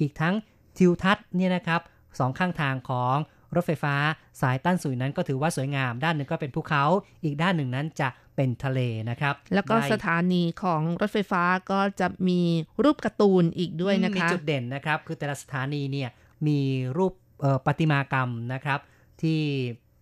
[0.00, 0.34] อีกทั้ง
[0.78, 1.80] ทิวทัศน์เนี่ยนะครับ
[2.18, 3.16] สองข้างทางของ
[3.54, 3.94] รถไฟฟ้า
[4.40, 6.84] สายตั้นสุยนั้นก็ถือว่าสวยงาม ด้านหนึ่งก็เป็นภูเขา
[7.24, 8.80] อีกด้านหนึ่งนั้นจะเป็นทะเล
[9.10, 12.40] นะครับ แล้วก็ได้สถานีของรถไฟฟ้าก็จะมี
[12.84, 16.08] รูปการ์ตูนอีกด้วยนะมีคะจุดเด่นนะครับ คือแต่ละสถานีเนี่ย
[16.46, 16.58] มี
[16.96, 18.80] รูปเอ่อประติมากรรมนะครับ
[19.22, 19.40] ที่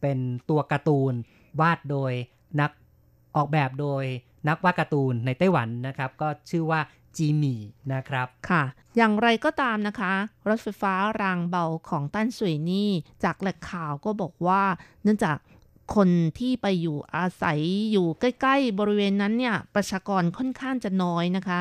[0.00, 0.18] เป็น
[0.50, 1.14] ตัวการ์ตูน
[1.60, 2.12] วาดโดย
[2.60, 2.70] นัก
[3.36, 4.04] ออกแบบโดย
[4.48, 6.80] นักวาดการ์ตูนในไต้หวันนะครับ ก็ชื่อว่า
[7.16, 7.60] จีมี่
[7.94, 8.62] นะครับ ค่ะ
[8.96, 10.12] อย่างไรก็ตามนะคะ
[10.48, 12.90] รถไฟฟ้ารางเบาของต้านสุยนี่
[13.24, 14.62] จากแหล่งข่าวก็บอกว่า
[15.02, 15.36] เนื่องจาก
[15.94, 17.60] คนที่ไปอยู่อาศัย
[17.92, 21.60] อยู่ใกล้ ๆ บริเวณนั้นเนี่ย ประชากรค่อนข้างจะน้อยนะคะ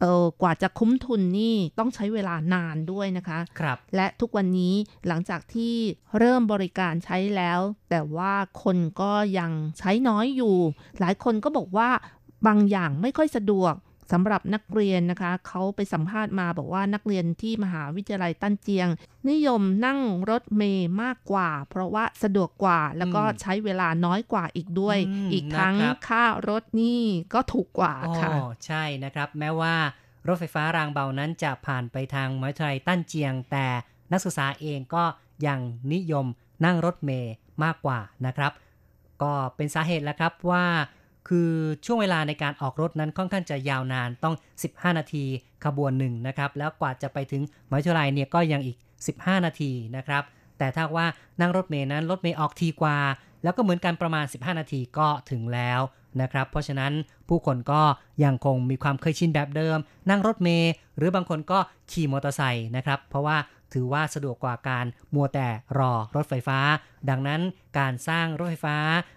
[0.00, 4.74] เออกว่าจะคุ้มทุนนี่ต้องใช้เวลานานด้วยนะคะครับและทุกวันนี้
[5.06, 5.74] หลังจากที่
[6.18, 10.56] เริ่มบริการใช้แล้ว แต่ว่าคนก็ยังใช้น้อยอยู่
[11.00, 11.88] หลายคนก็บอกว่า
[12.46, 13.74] บางอย่างไม่ค่อยสะดวก
[14.12, 18.88] สำหรับนักเรียนนะคะ เขาไปสัมภาษณ์มาบอกว่านักเรียนที่มหาวิทยาลัยตั้นเจียง
[19.30, 20.00] นิยมนั่ง
[20.30, 27.02] รถเมย์มากกว่า เพราะว่าสะดวกกว่าแล้วก็อืมใช้เวลาน้อยกว่าอีกด้วยอืมอีกทั้งนะครับค่ารถนี่
[27.34, 28.32] ก็ถูกกว่าอ๋อค่ะ
[28.66, 29.74] ใช่นะครับ แม้ว่า
[30.28, 33.66] รถไฟฟ้ารางเบานั้นจะผ่านไปทางมหาวิทยาลัยตั้นเจียง แต่
[34.12, 35.04] นักศึกษาเองก็
[35.46, 35.60] ยัง
[35.92, 36.26] นิยม
[36.64, 37.34] นั่งรถเมย์
[37.64, 38.52] มากกว่านะครับ
[39.22, 40.64] ก็เป็นสาเหตุแล้วครับว่า
[41.28, 41.50] คือ
[41.84, 44.34] ช่วงเวลาในการออกรถนั้นค่อนข้างจะยาวนานต้อง
[44.66, 45.24] 15 นาที
[45.64, 48.76] ขบวนหนึ่งนะครับ แล้วกว่าจะไปถึงมหาวิทยาลัยเนี่ยก็ยังอีก
[49.12, 50.22] 15 นาทีนะครับ
[50.58, 51.06] แต่ถ้าว่า
[51.40, 52.98] นั่งรถเมย์นั้นรถเมย์ออกทีกว่า
[53.42, 55.80] แล้วก็เหมือนกันประมาณ 15 นาทีก็ถึงแล้ว
[56.20, 56.92] นะครับ เพราะฉะนั้น
[57.28, 57.82] ผู้คนก็
[58.24, 59.78] ยังคงมีความเคยชินแบบเดิม
[60.10, 61.58] นั่งรถเมย์หรือบางคนก็
[61.90, 63.36] ขี่มอเตอร์ไซค์นะครับ เพราะว่า
[63.72, 65.48] ถือว่าสะดวกกว่าการมัวแต่
[65.78, 66.58] รอรถไฟฟ้า
[67.10, 67.40] ดังนั้น
[67.78, 68.76] การสร้างรถไฟฟ้า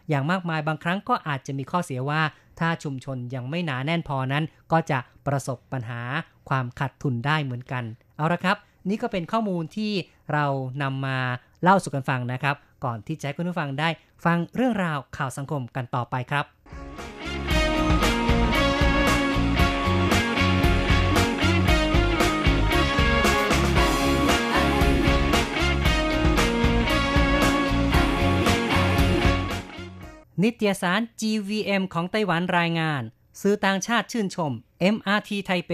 [0.09, 2.21] อย่างมากมายบางครั้งก็อาจจะมีข้อเสียว่า
[2.59, 6.01] ถ้าชุมชนยังไม่หนาแน่นพอนั้น ก็จะประสบปัญหา
[6.49, 7.83] ความขาดทุนได้เหมือนกัน
[8.17, 8.57] เอาละครับ
[8.89, 9.91] นี่ก็เป็นข้อมูลที่
[10.33, 10.45] เรา
[10.83, 11.17] นำมา
[11.63, 13.89] เล่าสู่กันฟังนะครับ ก่อนที่จะให้คุณผู้ฟังได้
[14.25, 16.45] ฟังเรื่องราวข่าวสังคมกันต่อไปครับ
[30.43, 33.01] นิตยสาร GVM ของไต้หวันรายงาน
[33.41, 34.51] สื่อต่างชาติชื่นชม
[34.95, 35.73] MRT ไทเป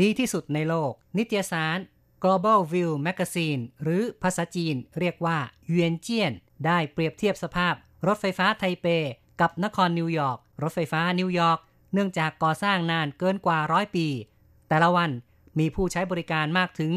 [0.00, 1.78] ดีที่สุดในโลก นิตยสาร
[2.22, 5.38] Global View Magazine หรือภาษาจีนเรียกว่า
[5.68, 6.32] เวียนเจียน
[6.66, 7.74] ได้เปรียบเทียบสภาพ
[8.06, 8.86] รถไฟฟ้าไทเป
[9.40, 11.58] กับนครนิวยอร์ก รถไฟฟ้านิวยอร์ก
[11.92, 14.06] เนื่องจากก่อสร้างนานเกินกว่าร้อยปี
[14.68, 15.10] แต่ละวัน
[15.58, 16.92] มีผู้ใช้บริการมากถึง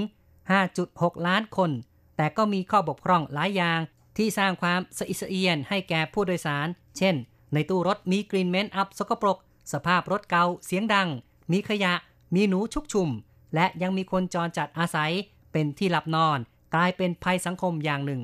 [0.61, 1.71] 5.6 ล้านคน
[2.17, 3.79] แต่ก็มีข้อบกพร่องหลายอย่าง
[4.17, 7.15] ที่สร้างความสะอิดสะเอียนให้แก่ผู้โดยสาร เช่น
[7.53, 9.37] ในตู้รถมีกลิ่นเหม็นอับสกปรก
[9.73, 11.09] สภาพรถเก่าเสียงดัง
[11.51, 11.93] มีขยะ
[12.35, 13.09] มีหนูชุกชุม
[13.55, 15.11] และยังมีคนจรจัดอาศัย
[15.51, 16.39] เป็นที่หลับนอน
[16.73, 18.21] กลายเป็นภัยสังคมอย่างหนึ่ง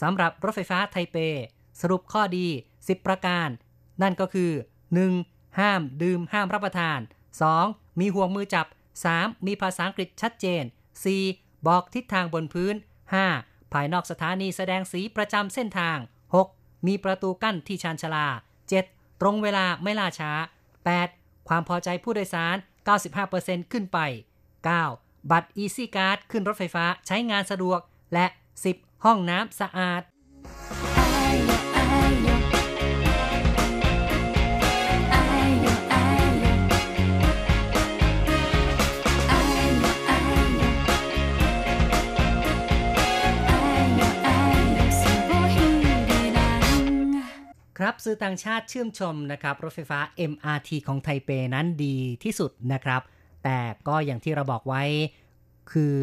[0.00, 1.16] สำหรับรถไฟฟ้าไทเป
[1.80, 2.46] สรุปข้อดี
[2.78, 3.48] 10 ประการ
[4.02, 4.50] นั่นก็คือ
[5.04, 5.58] 1.
[5.58, 6.98] ห้ามดื่มห้ามรับประทาน
[7.50, 8.00] 2.
[8.00, 8.66] มีห่วงมือจับ
[9.06, 9.46] 3.
[9.46, 10.62] มีภาษาอังกฤษชัดเจน
[11.14, 11.66] 4.
[11.66, 12.74] บอกทิศทางบนพื้น
[13.14, 13.49] 5.
[13.72, 15.98] ภายนอกสถานีแสดงสีประจำเส้นทาง
[16.42, 16.86] 6.
[16.86, 18.26] มีประตูกั้นที่ชานชาลา
[18.74, 19.20] 7.
[19.20, 20.32] ตรงเวลาไม่ล่าช้า
[20.90, 21.48] 8.
[21.48, 22.56] ความพอใจผู้โดยสาร
[23.14, 23.98] 95%ขึ้นไป
[24.66, 25.30] 9.
[25.30, 27.80] บัตร Easy Card ขึ้นรถไฟฟ้าใช้งานสะดวก
[28.14, 28.26] และ
[28.64, 29.04] 10.
[29.04, 30.02] ห้องน้ำสะอาด
[48.04, 49.98] สื่อต่างชาติชื่นชมนะครับรถไฟฟ้า
[50.32, 53.02] MRT ของไทเปนั้นดีที่สุดนะครับ
[53.44, 54.82] แต่ก็อย่างที่เราบอกไว้
[55.72, 55.96] คือ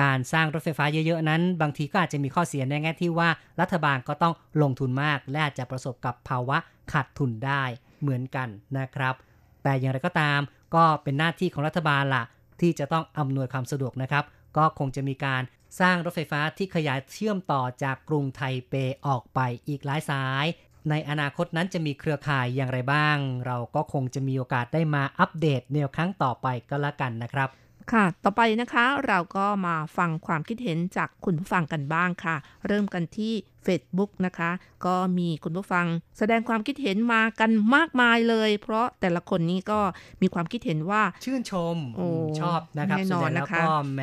[0.00, 3.28] การสร้างรถไฟฟ้าเยอะๆนั้น บางทีก็อาจจะมีข้อเสียในแง่ที่ว่า
[3.60, 6.58] รัฐบาลก็ต้องลงทุนมาก และอาจจะประสบกับภาวะ
[6.92, 7.62] ขาดทุนได้
[8.00, 9.14] เหมือนกันนะครับ
[9.62, 10.40] แต่อย่างไรก็ตาม
[10.74, 12.24] ก็เป็นหน้าที่ของรัฐบาลล่ะ
[12.60, 14.24] ที่จะต้องอำนวยความสะดวกนะครับ
[14.56, 15.42] ก็คงจะมีการ
[15.80, 18.74] สร้างรถไฟฟ้าที่ขยายเชื่อมต่อจากกรุงไทเป
[19.06, 20.46] ออกไปอีกหลายสาย
[20.90, 23.16] ในอนาคตนั้นจะมีเครือข่ายอย่างไรบ้าง
[23.46, 27.50] เราก็คงจะมีโอกาสได้มาอัปเดตแนวครั้งต่อไปก็แล้วกันนะครับ
[27.92, 33.32] ค่ะ ต่อไปนะคะเราก็มาฟังความคิดเห็นจากคุณผู้ฟังกันบ้างค่ะ เริ่มกันที่
[33.66, 34.50] Facebook นะคะ
[34.86, 35.86] ก็มีคุณผู้ฟัง
[36.18, 39.80] แสดงความคิดเห็นมากันมากมายเลย เพราะแต่ละคนนี้ก็
[40.22, 42.06] มีความคิดเห็นว่า ชื่นชมโอ้
[42.40, 44.02] ชอบนะครับแน่นส่อวนนใหญ่แล้วนะคะก็แหม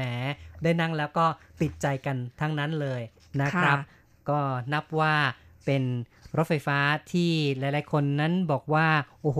[0.63, 1.25] ได้นั่งแล้วก็
[1.61, 3.01] ติดใจกันทั้งนั้นเลย
[3.41, 4.39] นะครับค่ะก็
[4.73, 5.13] นับว่า
[5.65, 5.83] เป็น
[6.37, 6.79] รถไฟฟ้า
[7.11, 8.87] ที่หลายๆ คนนั้นบอกว่า
[9.21, 9.39] โอ้โห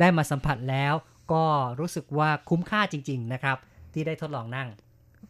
[0.00, 0.94] ได้มาสัมผัสแล้ว
[1.32, 1.44] ก็
[1.78, 3.56] รู้สึกว่าคุ้มค่าจริง ๆ นะครับ
[3.92, 4.68] ที่ได้ทดลองนั่ง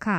[0.07, 0.19] ค่ะ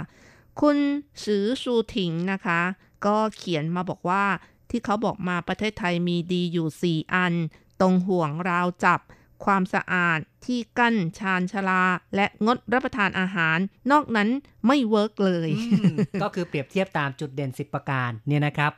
[0.62, 0.78] คุณ
[1.24, 2.60] สือชูถิงนะคะ
[3.06, 4.24] ก็เขียนมาบอกว่า
[4.70, 7.34] ที่เขาบอกมาประเทศไทยมีดีอยู่ 4 อัน
[7.82, 9.00] ตรงห่วงราวจับ
[9.46, 11.84] ความสะอาดที่กั้นชานชาลา
[12.16, 13.58] และงดรับประทานอาหาร
[13.92, 14.30] นอกนั้น
[14.68, 18.72] ไม่ work เลยอืมก็คือเปรียบเทียบตามจุดเด่น 10 ประการเนี่ยนะครับ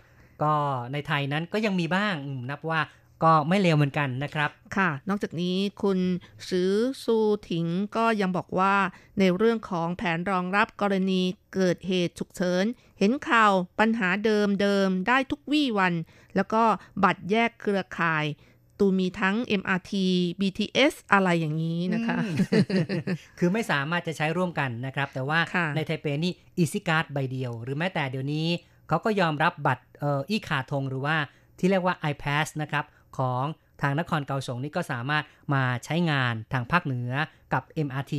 [0.43, 0.53] ก็
[0.93, 2.81] ในไทยนั้นก็ยังมีบ้างอืมนับว่า
[3.23, 5.99] ก็ไม่เลวเหมือนกันนะครับ ค่ะ นอกจากนี้คุณ
[6.49, 6.71] ซื้อ
[7.03, 7.17] ซู
[7.49, 7.65] ถิง
[7.97, 8.75] ก็ยังบอกว่า
[9.19, 11.21] ในเรื่องของแผนรองรับกรณี
[11.53, 12.65] เกิดเหตุฉุกเฉิน
[12.99, 15.93] เห็นข่าวปัญหาเดิมเดิมๆได้ทุกวี่วัน
[16.35, 16.63] แล้วก็
[17.03, 18.25] บัตรแยกเครือข่าย
[18.79, 19.93] ตูมีทั้ง MRT
[20.39, 22.35] BTS อะไรอย่างนี้นะคะอืม
[23.39, 28.47] คือไม่สามารถจะใช้ร่วมกันนะครับ แต่ว่าค่ะในไทเปนี่ Easy Card ใบเดียว หรือแม้แต่เดี๋ยวนี้
[28.93, 31.15] เขาก็ยอมรับบัตรเอ่ออีขาทงหรือว่า
[31.59, 32.85] ที่เรียกว่า iPass นะครับ
[33.17, 33.43] ของ
[33.81, 35.23] ทางนครเกาสงนี่ก็สามารถ
[35.53, 37.11] มาใช้งานทางภาคเหนือ
[37.53, 38.13] กับ MRT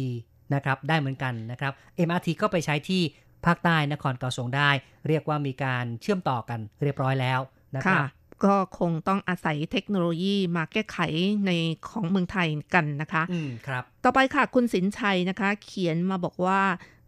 [0.54, 1.72] นะครับได้เหมือนกันนะครับ
[2.06, 3.02] MRT ก็ไปใช้ที่
[3.46, 4.70] ภาคใต้นครเกาสงได้
[5.08, 7.40] เรียกว่ามีการเชื่อมต่อกันเรียบร้อยแล้ว
[7.76, 8.08] นะคค่ะรับ
[8.44, 10.98] ก็คงต้องอาศัยเทคโนโลยีมาแก้ไข
[11.46, 11.50] ใน
[11.88, 16.60] ของเมืองไทยกันนะคะ อืมครับ ต่อไปค่ะคุณสินชัยนะคะ เขียนมาบอกว่า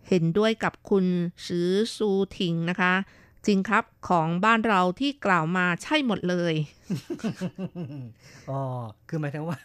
[0.09, 1.07] เห็นด้วยกับคุณ
[1.47, 2.93] สือซูทิงนะคะ
[3.47, 6.55] จริงครับของบ้านเราที่กล่าวมาใช่หมดเลย
[8.51, 8.61] อ๋อ
[9.09, 9.59] คือหมายถึงว่า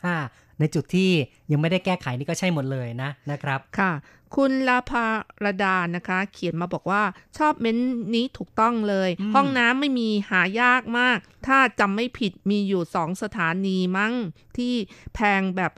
[0.60, 1.10] ในจุดที่
[1.52, 3.92] ยังไม่ได้แก้ไขนี่ก็ใช่หมดเลยนะนะครับ ค่ะ
[4.36, 5.08] คุณลาภา
[5.44, 7.04] รดานะคะ เขียนมาบอกว่า
[7.38, 14.14] ชอบเม้นท์นี้ถูกต้องเลยอืมห้องน้ำไม่มีหายากมาก ถ้าจำไม่ผิดมีอยู่สองสถานีมั้ง
[14.58, 14.74] ที่
[15.16, 15.72] แพงแบบ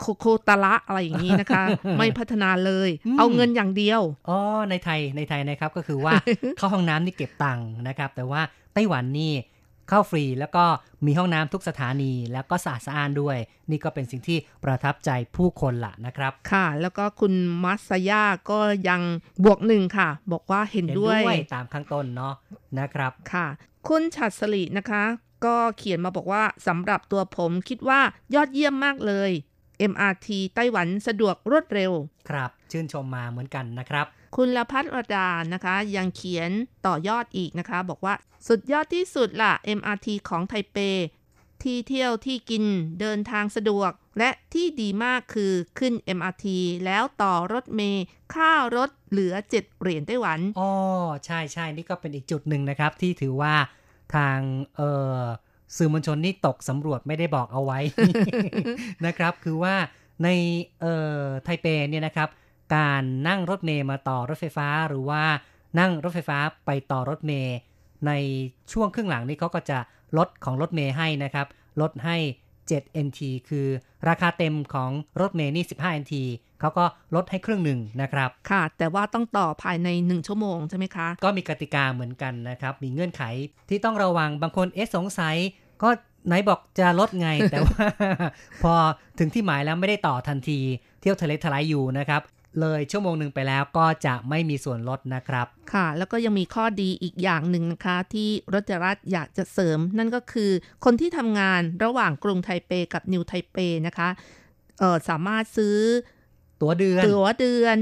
[0.00, 1.62] โคโคตะละอะไรอย่างนี้นะคะ
[1.98, 4.38] ไม่พัฒนาเลย เอาเงินอย่างเดียวอ๋อ
[4.70, 6.12] ในไทยในไทยนะครับก็คือว่า
[6.58, 8.40] เข้าห้องน้ำนี่เก็บตังค์นะครับ แต่ว่า
[8.74, 9.32] ไต้หวันนี่
[9.88, 10.64] เข้าฟรีแล้วก็
[11.06, 13.36] มีห้องน้ำทุกสถานีแล้วก็สะอาดสะอ้านด้วย
[13.70, 17.34] นี่ก็เป็นสิ่งที่ประทับใจผู้คนละนะครับ ค่ะ แล้วก็คุณ
[17.64, 19.02] มัสยาก็ยัง
[19.44, 22.34] บวกหนึ่งค่ะ บอกว่าเห็นเห็นด้วยด้วยตามข้างต้นเนาะ
[22.78, 23.46] นะครับค่ะ
[23.88, 25.04] คุณฉัดสลีนะคะ
[25.44, 28.00] ก็เขียนมาบอกว่าสำหรับตัวผมคิดว่า
[28.34, 29.30] ยอดเยี่ยมมากเลย
[29.92, 31.92] MRT ไต้หวันสะดวกรวดเร็ว
[32.30, 34.06] ครับ ชื่นชมมาเหมือนกันนะครับ
[34.36, 36.50] คุณละพัฒรดานะคะ ยังเขียน
[36.86, 38.14] ต่อยอดอีกนะคะ บอกว่า
[38.48, 40.78] สุดยอดที่สุดล่ะ MRT ของไทเป
[41.62, 42.64] ที่เที่ยวที่กิน
[43.00, 46.46] เดินทางสะดวก และที่ดีมากคือขึ้น MRT
[46.84, 48.04] แล้วต่อรถเมย์
[48.34, 50.70] ค่ารถเหลือ 7 เหรียญไต้หวันอ๋อ
[51.26, 53.54] ใช่ใช่นี่ก็เป็นอีกจุดหนึ่งนะครับ ที่ถือว่า
[54.14, 54.38] ทาง
[54.76, 55.22] เอ่อ
[55.76, 57.78] สื่อมวลชนนี่ตกสำรวจไม่ได้บอกเอาไว้
[59.06, 59.74] นะครับ คือว่า
[60.24, 60.28] ใน
[60.80, 62.28] เอ่อไทเปเนี่ยนะครับ
[62.76, 65.22] การนั่งรถเมย์มาต่อรถไฟฟ้าหรือว่า
[65.80, 67.56] นั่งรถไฟฟ้าไปต่อรถเมย์
[68.06, 68.12] ใน
[68.72, 69.78] ช่วงครึ่งหลังนี้เขาก็จะ
[70.18, 71.46] ลดของรถเมย์ให้นะครับ
[71.80, 72.16] ลดให้
[72.60, 73.66] 7 NT คือ
[74.08, 74.90] ราคาเต็มของ
[75.20, 76.14] รถเมย์นี่ 15 NT
[76.60, 76.84] เขาก็
[77.14, 83.22] ลดให้ครึ่งหนึ่งนะครับ ค่ะ แต่ว่าต้องต่อภายใน 1 ชั่วโมงใช่ไหมคะ ก็มีกติกาเหมือนกันนะครับ มีเงื่อนไข
[83.68, 85.36] ที่ต้องระวังบางคนเอ๊ะสงสัย
[85.82, 85.88] ก็
[86.26, 87.84] ไหนบอกจะลดไง แต่ว่า
[88.62, 88.74] พอ
[89.18, 90.58] ถึงที่หมายแล้วไม่ได้ต่อทันที
[91.00, 92.22] เที่ยวทะเลทลายอยู่นะครับ
[92.60, 100.50] เลยชั่วโมงหนึ่งไปแล้วก็จะไม่มีส่วนลดนะครับ ค่ะ แล้วก็ยังมีข้อดีอีกอย่างหนึ่งนะคะ ที่รจรัฐอยากจะเสริม นั่นก็คือ
[100.84, 103.56] คนที่ทำงานระหว่างกรุงไทเปกับนิวไทเป
[103.86, 104.08] นะคะ
[104.78, 105.76] เออสามารถซื้อ
[106.62, 107.76] ตัวเดือน ตั๋วเดือน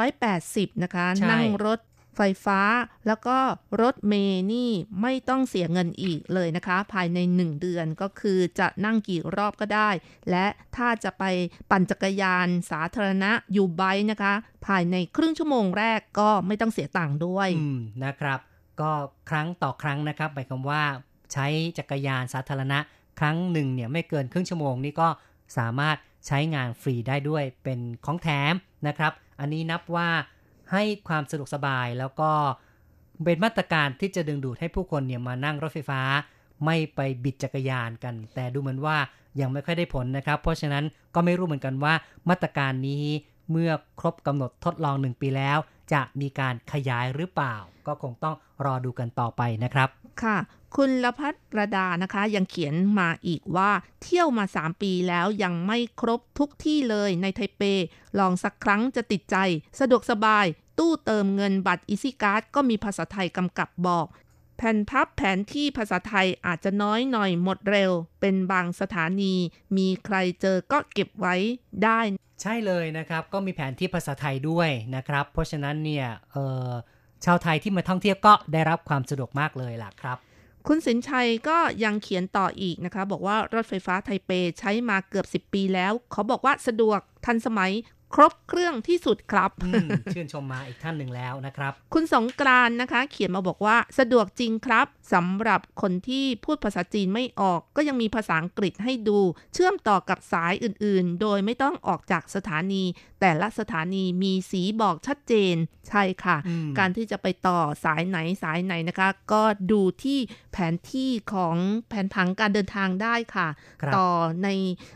[0.00, 1.80] 1,280 นะคะใช่นั่งรถ
[2.16, 2.60] ไฟฟ้า
[3.06, 3.38] แล้วก็
[3.82, 4.70] รถเมย์นี่
[5.02, 9.90] ไม่ต้องเสียเงินอีกเลยนะคะ ภายใน 1 เดือนก็คือจะนั่งกี่รอบก็ได้
[10.30, 10.46] และ
[10.76, 11.24] ถ้าจะไป
[11.70, 14.34] ปั่นจักรยานสาธารณะยูไบค์นะคะ
[14.66, 18.40] ภายในครึ่งชั่วโมงแรกก็ไม่ต้องเสียตังค์ด้วยอืมนะครับ
[18.80, 18.90] ก็
[19.30, 20.82] ครั้งต่อครั้งนะครับหมายความว่า
[21.32, 21.46] ใช้
[21.78, 22.78] จักรยานสาธารณะ
[23.18, 25.08] ครั้งหนึ่งเนี่ยไม่เกินครึ่งชั่วโมงนี่ก็
[25.58, 25.96] สามารถ
[26.28, 28.54] ใช้งานฟรีได้ด้วยเป็นของแถม
[28.86, 30.08] นะครับ อันนี้นับว่า
[30.72, 32.30] ให้ความสะดวกสบายแล้วก็
[33.24, 36.02] เป็นมาตรการที่จะดึงดูดให้ผู้คนเนี่ยมานั่งรถไฟฟ้า
[36.64, 38.96] ไม่ไปบิดจักรยานกัน แต่ดูเหมือนว่า
[39.40, 41.94] ยังไม่ค่อยได้ผลนะครับ เพราะฉะนั้นก็ไม่รู้เหมือนกันว่า
[42.28, 43.04] มาตรการนี้
[43.50, 43.70] เมื่อ
[44.00, 45.58] ครบกำหนดทดลองหนึ่งปีแล้ว
[45.92, 47.56] จะมีการขยายหรือเปล่า
[47.86, 49.88] ก็คงต้องรอดูกันต่อไปนะครับ
[50.24, 50.38] ค่ะ
[50.76, 53.70] คุณละพัฒระดานะคะ ยังเขียนมาอีกว่า
[54.02, 57.62] เที่ยวมา 3 ปีแล้วยังไม่ครบทุกที่เลยในไทเป
[58.18, 59.36] ลองสักครั้งจะติดใจ
[59.80, 60.46] สะดวกสบาย
[60.78, 64.06] ตู้เติมเงินบัตรอีซีการ์ดก็มีภาษาไทยกำกับบอก
[64.56, 69.34] แผ่นพับแผนที่ภาษาไทยอาจจะน้อยหน่อยหมดเร็ว เป็นบางสถานี
[69.76, 71.34] มีใครเจอก็เก็บไว้
[71.84, 72.00] ได้
[72.42, 76.68] ใช่เลยนะครับ ก็มีแผนที่ภาษาไทยด้วยนะครับ เพราะฉะนั้นเนี่ยเออ
[77.24, 80.18] ชาวไทยที่มาท่องเที่ยวก็ได้รับความสะดวกมากเลยล่ะครับ
[80.66, 87.72] คุณสินชัยก็ยังเขียนต่ออีกนะคะ บอกว่ารถไฟฟ้าไทเปใช้มาเกือบ 10 ปีแล้วเขาบอกว่าสะดวกทันสมัย
[88.14, 99.18] ครบเครื่องที่สุดครับอืมชื่นชมมาอีกท่านหนึ่งแล้วนะครับ คุณสงกรานต์นะคะ เขียนมาบอกว่าสะดวกจริงครับ สำหรับคนที่พูดภาษาจีนไม่ออกก็ยังมีภาษาอังกฤษให้ดู
[99.54, 102.84] เชื่อมต่อกับสายอื่นๆ โดยไม่ต้องออกจากสถานี
[103.20, 105.56] แต่ละสถานีมีสีบอกชัดเจน
[105.88, 110.18] ใช่ค่ะอืมการที่จะไปต่อสายไหนสายไหนนะคะ ก็ดูที่
[110.52, 111.56] แผนที่ของ
[111.88, 113.48] แผนผังการเดินทางได้ค่ะ
[113.82, 114.10] ครับต่อ
[114.44, 114.48] ใน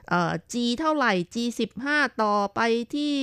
[0.09, 1.37] เอ่อ G เท่าไหร่ G
[1.81, 2.61] 15ต่อไป
[2.95, 3.15] ที่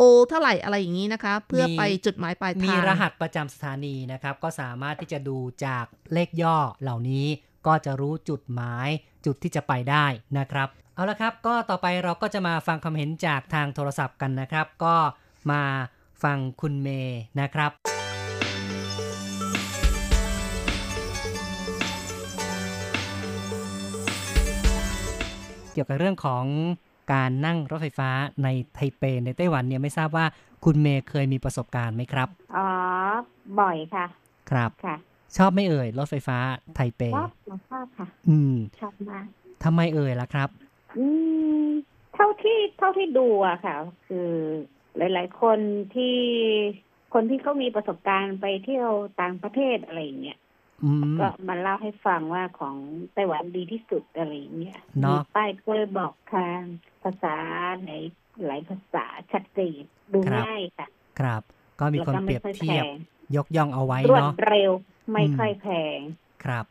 [0.00, 7.26] O เท่าไหร่อะไรอย่างนี้นะคะ เพื่อไปจุดหมายปลายทาง มีรหัสประจำสถานีนะครับ ก็สามารถที่จะดูจากเลขย่อเหล่านี้
[7.66, 8.88] ก็จะรู้จุดหมาย
[9.26, 10.06] จุดที่จะไปได้
[10.38, 14.96] นะครับ เอาละครับก็ต่อไปเราก็จะมาฟังความเห็นจากทางโทรศัพท์กันนะครับ ก็
[15.50, 15.62] มา
[16.22, 17.72] ฟังคุณเมย์นะครับ
[25.72, 26.44] เกี่ยวกับเรื่องของ
[27.10, 28.10] การนั่งรถไฟฟ้า
[28.44, 30.26] ในไทเปในไต้หวันเนี่ยไม่ทราบว่า
[30.64, 32.68] คุณเมย์เคยมีประสบการณ์ไหมครับ อ๋อ
[33.60, 34.06] บ่อยค่ะ
[34.50, 34.96] ครับค่ะ
[35.36, 36.38] ชอบไม่เอ่ยรถไฟฟ้า
[36.74, 39.26] ไทเปชอบหนูชอบค่ะ อืมชอบมาก
[39.64, 40.48] ทำไมเอ่ยล่ะครับ
[40.98, 41.06] อื
[41.66, 41.68] ม
[42.14, 43.76] เท่าที่เท่าที่ดูอะค่ะ
[44.06, 44.30] คือ
[44.96, 45.58] หลาย ๆ คน
[45.94, 46.18] ที่
[47.14, 48.90] คนที่เขามีประสบการณ์ไปเที่ยว
[49.20, 50.41] ต่างประเทศอะไรอย่างเงี้ยอืม
[51.20, 52.76] ก็มาเล่าให้ฟังว่าของ
[53.14, 56.60] ไต้หวันดีที่สุดอะไรอย่างเงี้ยเนมีอะป้ายก็เลยบอกทาง
[57.02, 57.34] ภาษา
[57.82, 57.92] ไหน
[58.46, 60.86] หลายภาษาชัดเจนดูง่ายค่ะ
[61.20, 61.42] ครับ
[61.80, 62.96] ก็มีคนแล้วเปรียบไค่อเทียบแพง
[63.36, 64.70] ยกย่องเอาไว้รวดเนาะเร็ว
[65.12, 65.66] ไม่อืมค่อยแพ
[65.96, 65.98] ง
[66.44, 66.64] ครับ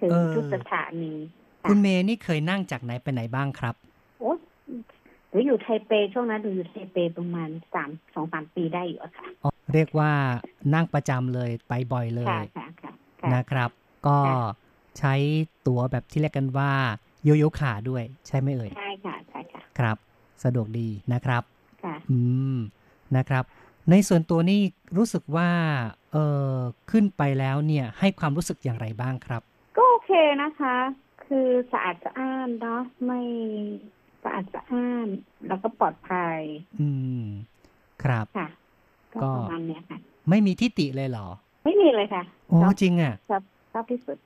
[0.00, 1.14] ถึงเออทุกสถานี
[1.62, 3.74] ค่ะคุณเมย์นี่เคยนั่งจากไหนไปไหนบ้างครับ
[4.20, 4.32] โอ้
[5.30, 10.10] หรืออยู่ไทเปช่วงนั้นหนูอยู่ไทเปประมาณสามสองสามปีได้อยู่อะค่ะอ๋อเรียกว่า
[10.74, 12.92] นั่งประจำเลยไปบ่อยเลยค่ะค่ะค่ะค่ะ
[13.34, 13.70] นะครับ
[14.06, 14.36] ก็ค่ะ
[14.98, 15.14] ใช้
[15.66, 16.72] ตั๋วแบบที่เรียกกันว่า
[17.24, 19.96] โยโย่ขาด้วยใช่ไหมเอ่ยใช่ค่ะใช่ค่ะครับ
[20.44, 21.42] สะดวกดีนะครับ
[21.84, 22.18] ค่ะอื
[22.54, 22.58] ม
[23.16, 23.44] นะครับ
[23.90, 24.60] ในส่วนตัวนี่
[24.96, 25.50] รู้สึกว่า
[26.12, 26.16] เอ
[26.54, 26.56] อ
[26.90, 29.42] ขึ้นไปแล้วเนี่ยให้ความรู้สึกอย่างไรบ้างครับ
[29.76, 30.10] ก็โอเค
[30.42, 30.76] นะคะ
[31.24, 33.20] คือสะอาดสะอ้านเนาะไม่
[34.22, 35.06] สะอาดสะอ้าน
[35.48, 36.38] แล้วก็ปลอดภัย
[36.80, 36.88] อื
[37.22, 37.26] ม
[38.02, 38.48] ครับ ค่ะ
[39.14, 39.98] ก็ก็ประมาณเนี้ยค่ะ
[40.28, 41.28] ไม่มีที่ติเลยเหรอ
[41.64, 43.42] ไม่มีเลยค่ะโอ้ชอบจริงอะชอบ
[43.72, 44.18] ชอบที่สุด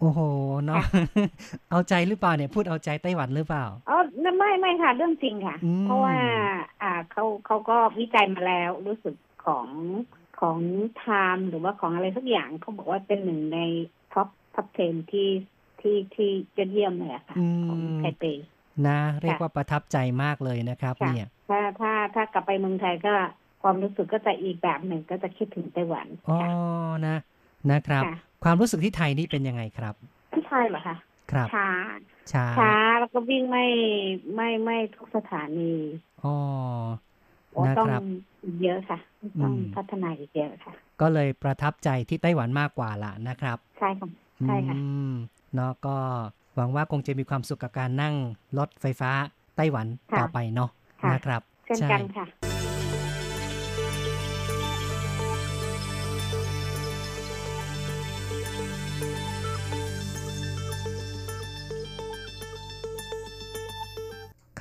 [0.00, 0.20] โอ้โห
[0.66, 0.84] เนาะ
[1.70, 3.98] เอาใจหรือเปล่าเนี่ยพูดเอาใจไต้หวันหรือเปล่าอ๋อ
[4.38, 6.16] ไม่ไม่ค่ะ เรื่องจริงค่ะอืมเพราะว่า
[6.82, 9.14] อ่าเขาเขาก็วิจัยมาแล้วรู้สึก
[9.46, 9.66] ของ
[10.40, 10.58] ของ
[10.98, 13.58] Time หรือว่าของอะไรสักอย่างเขาบอกว่าเป็นหนึ่งใน
[14.12, 15.28] top top 10ที่
[15.80, 18.24] ที่ที่ยอดเยี่ยมเลยอะค่ะอืของมไทเป
[18.86, 23.14] นะ เรียกว่าประทับใจมากเลยนะครับค่ะเนี่ย ถ้าถ้าถ้ากลับไปเมืองไทยก็
[23.62, 26.48] ความรู้สึกก็จะอีกแบบหนึ่งก็จะคิดถึงไต้หวันอ๋อค่ะ
[27.06, 27.16] นะ
[27.70, 29.94] นะครับค่ะความรู้สึกที่ไทยนี่เป็นยังไงครับ
[30.32, 30.96] ที่ไทยเหรอคะ
[31.32, 31.68] ครับช้า
[32.32, 33.66] ช้าช้าแล้วก็วิ่งไม่
[34.34, 35.72] ไม่ไม่ทุกสถานี
[36.24, 36.36] อ๋อ
[37.52, 38.02] โอ้นะต้องครับ
[38.62, 44.08] เยอะค่ะ ต้องอืมพัฒนาอีกเยอะค่ะ ก็เลยประทับใจที่ไต้หวันมากกว่าละนะครับ ใช่ค่ะ
[44.46, 45.12] ใช่ค่ะอืม
[45.54, 45.96] เนาะก็
[46.56, 48.14] หวังว่าคงจะมีความสุขกับการนั่ง
[48.58, 49.10] รถไฟฟ้า
[49.56, 50.70] ไต้หวันค่ะต่อไปเนาะ
[51.02, 52.51] ค่ะนะครับ เช่นใช่กันค่ะ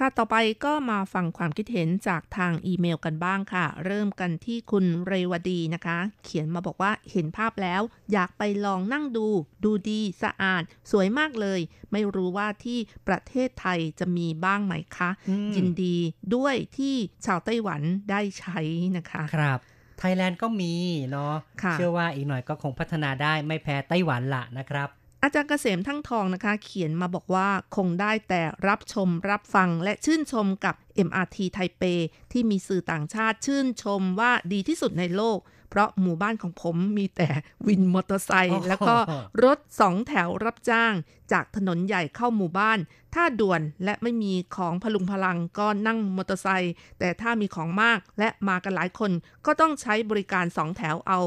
[0.03, 7.81] ค่ะ ต่อไปก็มาฟังความคิดเห็นจากทางอีเมลกันบ้างค่ะ เริ่มกันที่คุณเรวดีนะคะ เขียนมาบอกว่าเห็นภาพแล้ว
[8.13, 9.27] อยากไปลองนั่งดู
[9.63, 11.59] ดูดีสะอาด สวยมากเลย
[11.91, 15.97] ไม่รู้ว่าที่ประเทศไทยจะมีบ้างไหมคะอืมยินดี
[16.35, 16.95] ด้วยที่
[17.25, 17.81] ชาวไต้หวัน
[18.11, 18.59] ได้ใช้
[18.97, 19.59] นะคะ ครับ
[19.99, 20.73] ไทยแลนด์ก็มี
[21.11, 24.89] เนาะค่ะเชื่อว่าอีกหน่อยก็คงพัฒนาได้ไม่แพ้ไต้หวันละนะครับ
[25.23, 30.75] อาจารย์เกษมทั้งทองนะคะ เขียนมาบอกว่าคงได้แต่รับชมรับฟังและชื่นชมกับ
[31.07, 31.83] MRT ไทเป
[32.31, 37.29] ที่มีสื่อต่างชาติชื่นชมว่าดีที่สุดในโลก เพราะหมู่บ้านของผมมีแต่
[37.67, 38.95] วินมอเตอร์ไซโอ้ค์โหแล้วก็
[39.43, 40.93] รถสองแถวรับจ้าง
[41.31, 42.79] จากถนนใหญ่เข้าหมู่บ้าน
[43.15, 49.11] ถ้าด่วนและไม่มีของพลุงพลังก็นั่งมอเตอร์ไซค์แต่ถ้ามีของมากและมากันหลายคน
[49.45, 51.19] ก็ต้องใช้บริการสองแถวเอา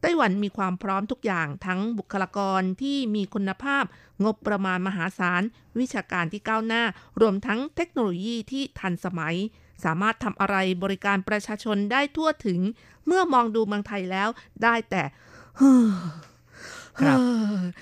[0.00, 3.84] ไต้หวันมีความพร้อมทุกอย่างทั้งบุคลากรที่มีคุณภาพ
[4.24, 5.42] งบประมาณมหาศาล
[5.78, 6.82] วิชาการที่ก้าวหน้า
[7.20, 9.36] รวมทั้งเทคโนโลยีที่ทันสมัย
[9.84, 12.60] สามารถทำอะไรบริการประชาชนได้ทั่วถึง
[13.06, 14.28] เมื่อมองดูเมืองไทยแล้ว
[14.62, 15.02] ได้แต่
[17.00, 17.18] ครับ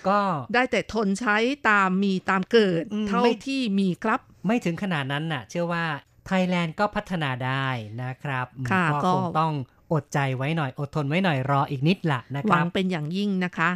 [0.08, 0.20] ก็
[0.54, 1.36] ได้แต่ทนใช้
[1.68, 5.84] ตามมีตามเกิดอืมเท่าไม่ที่มีครับ ไม่ถึงขนาดนั้นน่ะ เชื่อว่า
[6.26, 7.68] ไทยแลนด์ก็พัฒนาได้
[8.02, 9.52] นะครับอืมค่ะก็ก็คงต้อง
[9.92, 13.70] อดใจไว้หน่อย อดทนไว้หน่อยรออีกนิดละนะครับหวังเป็นอย่างยิ่งนะคะ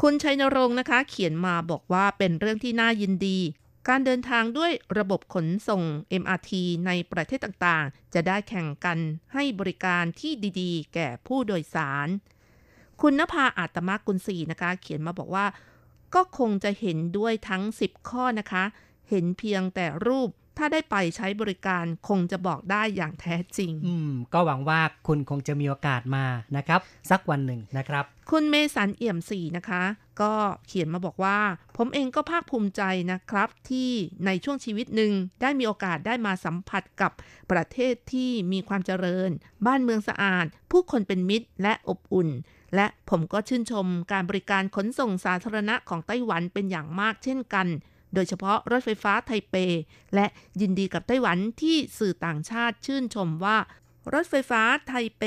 [0.00, 3.38] คุณชัยนรงค์นะคะ เขียนมาบอกว่าเป็นเรื่องที่น่ายินดี
[3.88, 5.82] การเดินทางด้วยระบบขนส่ง
[6.22, 6.50] MRT
[6.86, 8.98] ในประเทศต่างๆ จะได้แข่งกัน
[9.32, 12.08] ให้บริการที่ดีๆ แก่ผู้โดยสาร
[13.00, 15.46] คุณนภาอาตมากุลศรีนะคะ เขียนมาบอกว่า
[16.14, 18.64] ก็คงจะเห็นด้วยทั้ง 10 ข้อนะคะ
[19.08, 20.28] เห็นเพียงแต่รูป
[20.58, 26.26] ถ้าได้ไปใช้บริการคงจะบอกได้อย่างแท้จริง อืม ก็หวังว่าคุณคงจะมีโอกาสมา
[26.56, 26.80] นะครับ
[27.10, 29.82] สักวันหนึ่งนะครับ คุณเมสันเอี่ยมศรีนะคะ
[30.20, 30.32] ก็
[30.66, 31.38] เขียนมาบอกว่า
[31.76, 32.82] ผมเองก็ภาคภูมิใจ
[33.12, 33.90] นะครับ ที่
[34.26, 37.12] ในช่วงชีวิตหนึ่งได้มีโอกาสได้มาสัมผัสกับ
[37.50, 39.30] ประเทศที่มีความเจริญ
[39.66, 42.28] บ้านเมืองสะอาด ผู้คนเป็นมิตรและอบอุ่น
[42.74, 47.66] และผมก็ชื่นชมการบริการขนส่งสาธารณะของไต้หวันเป็นอย่างมากเช่นกัน
[48.14, 49.56] โดยเฉพาะรถไฟฟ้าไทเป
[50.14, 50.26] และ
[50.60, 53.56] ยินดีกับไต้หวันที่สื่อต่างชาติชื่นชมว่า
[54.14, 55.22] รถไฟฟ้าไทเป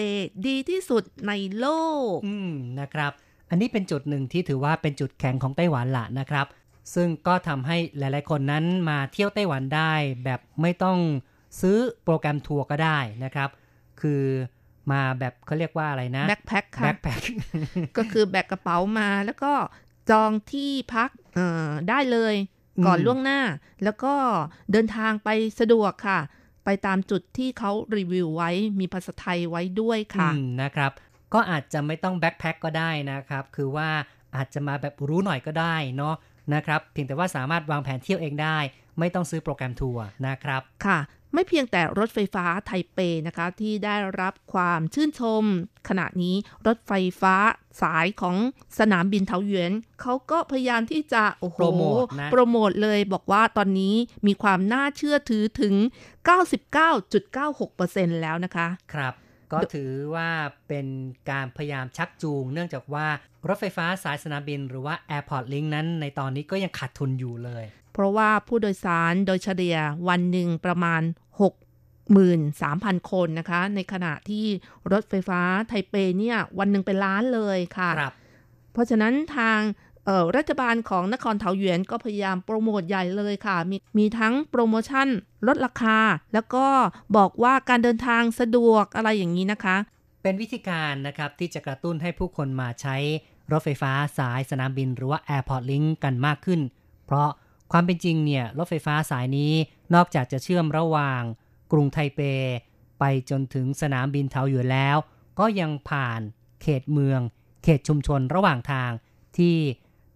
[0.48, 1.68] ดีที่สุดในโล
[2.14, 3.12] ก อืมนะครับ
[3.50, 6.48] อันนี้เป็นจุดหนึ่งที่ถือว่าเป็นจุดแข็งของไต้หวันละนะครับ
[6.94, 10.98] ซึ่งก็ทำให้หลายๆคนนั้นมาเที่ยวไต้หวันได้ แบบไม่ต้อง
[11.62, 13.50] ซื้อโปรแกรมทัวร์ก็ได้นะครับ
[14.02, 14.24] คือ
[14.92, 17.22] มาแบบเขาเรียกว่าอะไรนะแบ็คแพ็คค่ะแบ็คแพ็ค
[17.98, 19.52] ก็คือแบกกระเป๋ามาแล้วก็
[20.12, 23.42] จองที่พักเอ่อได้เลยอืม ก่อนล่วงหน้า
[23.84, 24.14] แล้วก็
[24.72, 26.20] เดินทางไปสะดวกค่ะ
[26.66, 30.92] ไปตามจุดที่เขารีวิวไว้มีภาษาไทยไว้ด้วยค่ะอืมนะครับ
[31.34, 33.90] ก็อาจจะไม่ต้องแบ็คแพ็คก็ได้นะครับ คือว่า
[34.36, 36.16] อาจจะมาแบบรู้หน่อยก็ได้เนาะ
[36.54, 38.58] นะครับเพียงแต่ว่าสามารถวางแผนเที่ยวเองได้
[39.00, 41.00] ไม่ต้องซื้อโปรแกรมทัวร์นะครับค่ะ
[41.34, 45.44] ไม่เพียงแต่รถไฟฟ้าไทเปนะคะ ที่ได้รับความชื่นชม
[45.90, 46.36] ขณะนี้
[46.68, 47.36] รถไฟฟ้า
[47.82, 48.36] สายของ
[48.80, 49.72] สนามบินเทาหยวน
[50.02, 53.96] เขาก็พยายามที่จะโอ้โหโปรโมทนะโปรโมทเลยบอกว่าตอนนี้
[54.28, 55.74] มีความน่าเชื่อถือถึง
[56.98, 59.14] 99.96%แล้วนะคะ ครับ
[59.54, 60.30] ก็ถือว่า
[60.68, 60.88] เป็น
[61.32, 63.08] การพยายามชักจูง เนื่องจากว่า
[63.48, 67.64] รถไฟฟ้าสายสนามบินหรือว่า Airport Link นั้นในตอนนี้ก็ยังขาดทุนอยู่เลย
[67.94, 69.78] เพราะว่าผู้โดยสารโดยเฉลี่ย
[70.08, 71.02] วันหนึ่งประมาณ
[72.26, 74.46] 63,000 คนนะคะ ในขณะที่
[74.92, 78.14] รถไฟฟ้าไทเปเนี่ยวันหนึ่งเป็นล้านเลยค่ะครับ
[78.74, 79.60] เพราะฉะนั้นทาง
[80.06, 85.08] เอ่อรัฐบาลของนครเทาหยวนก็พยายามโปรโมทใหญ่เลยค่ะ มีมีทั้งโปรโมชั่น
[85.48, 86.00] ลดราคา
[86.34, 86.66] แล้วก็
[87.18, 89.78] บอกว่าการเดินทางสะดวกอะไรอย่างนี้นะคะ
[90.24, 92.96] เป็นวิธีการนะครับที่จะกระตุ้นให้ผู้คนมาใช้
[93.52, 96.62] รถไฟฟ้าสายสนามบินหรือว่า Airport Link กันมากขึ้น
[97.06, 97.30] เพราะ
[97.72, 99.54] ความเป็นจริงเนี่ยรถไฟฟ้าสายนี้
[99.96, 101.22] นอกจากจะเชื่อมระหว่าง
[101.72, 102.20] กรุงไทเป
[103.00, 104.98] ไปจนถึงสนามบินเทาหยวนแล้ว
[105.40, 106.22] ก็ยังผ่าน
[106.62, 107.22] เขตเมือง
[107.64, 108.92] เขตชุมชนระหว่างทาง
[109.38, 109.56] ที่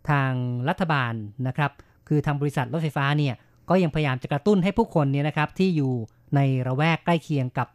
[0.09, 0.31] ทาง
[0.69, 1.13] รัฐบาล
[1.47, 1.71] นะครับ
[2.07, 3.35] คือทางบริษัทรถไฟฟ้าเนี่ย
[3.69, 5.93] ก็ยังพยายามจะกระตุ้นให้ผู้คนเนี่ยนะครับที่อยู่
[6.35, 7.67] ในระแวกใกล้เคียงกับ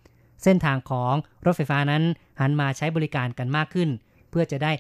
[0.45, 1.15] เส้นทางของ
[1.47, 2.03] รถไฟฟ้านั้น
[2.41, 3.89] หันมาใช้บริการกันมากขึ้น
[4.31, 4.73] เพื่อจะได้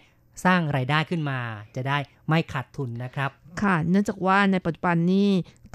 [0.44, 1.38] สร้างรายได้ขึ้นมา
[1.76, 3.30] จะได้ไม่ขาดทุนนะครับ
[3.62, 5.28] ค่ะ เนื่องจากว่าในปัจจุบันนี้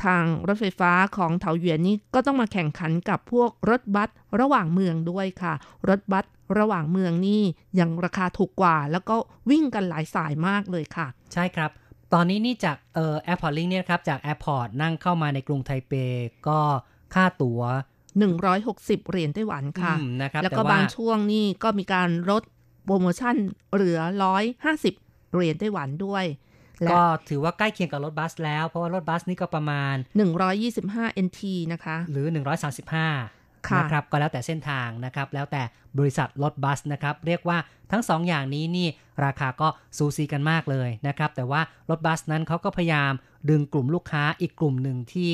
[0.03, 4.09] ทางรถไฟฟ้าของเถาหยวนนี่ก็ต้องมาแข่งขันกับพวกรถบัส
[4.39, 5.53] ระหว่างเมืองด้วยค่ะ
[5.89, 6.25] รถบัส
[6.59, 7.41] ระหว่างเมืองนี่
[7.79, 9.15] ยังราคาถูกกว่า แล้วก็
[9.49, 11.71] วิ่งกันหลายสายมากเลยค่ะ ใช่ครับ
[12.13, 15.93] ตอนนี้นี่จากเอ่อ Airport Link เนี่ยนะครับจาก airport นั่งเข้ามาในกรุงไทเป
[16.47, 16.59] ก็
[17.13, 17.61] ค่าตั๋ว
[18.33, 22.43] 160 เหรียญไต้หวันค่ะอืมนะครับแล้วก็ต่บางช่วงนี่ก็มีการลด
[22.85, 23.35] โปรโมชั่น
[23.73, 23.99] เหลือ
[24.67, 26.25] 150 เหรียญไต้หวันด้วย
[26.83, 29.95] และก็ถือว่าใกล้เคียงกับรถบัสแล้ว เพราะว่ารถบัสนี่ก็ประมาณ
[30.59, 31.41] 125 NT
[31.73, 32.25] นะคะ หรือ
[33.11, 35.61] 135ค่ะนะครับก็แล้วแต่เส้นทางนะครับ แล้วแต่
[35.97, 37.57] บริษัทรถบัสนะครับ เรียกว่า
[37.91, 38.87] ทั้ง 2 อย่างนี้นี่
[39.25, 39.67] ราคาก็
[39.97, 43.11] ซูซีกันมากเลยนะครับ แต่ว่ารถบัสนั้นเขาก็พยายาม
[43.49, 45.31] ดึงกลุ่มลูกค้าอีกกลุ่มหนึ่งที่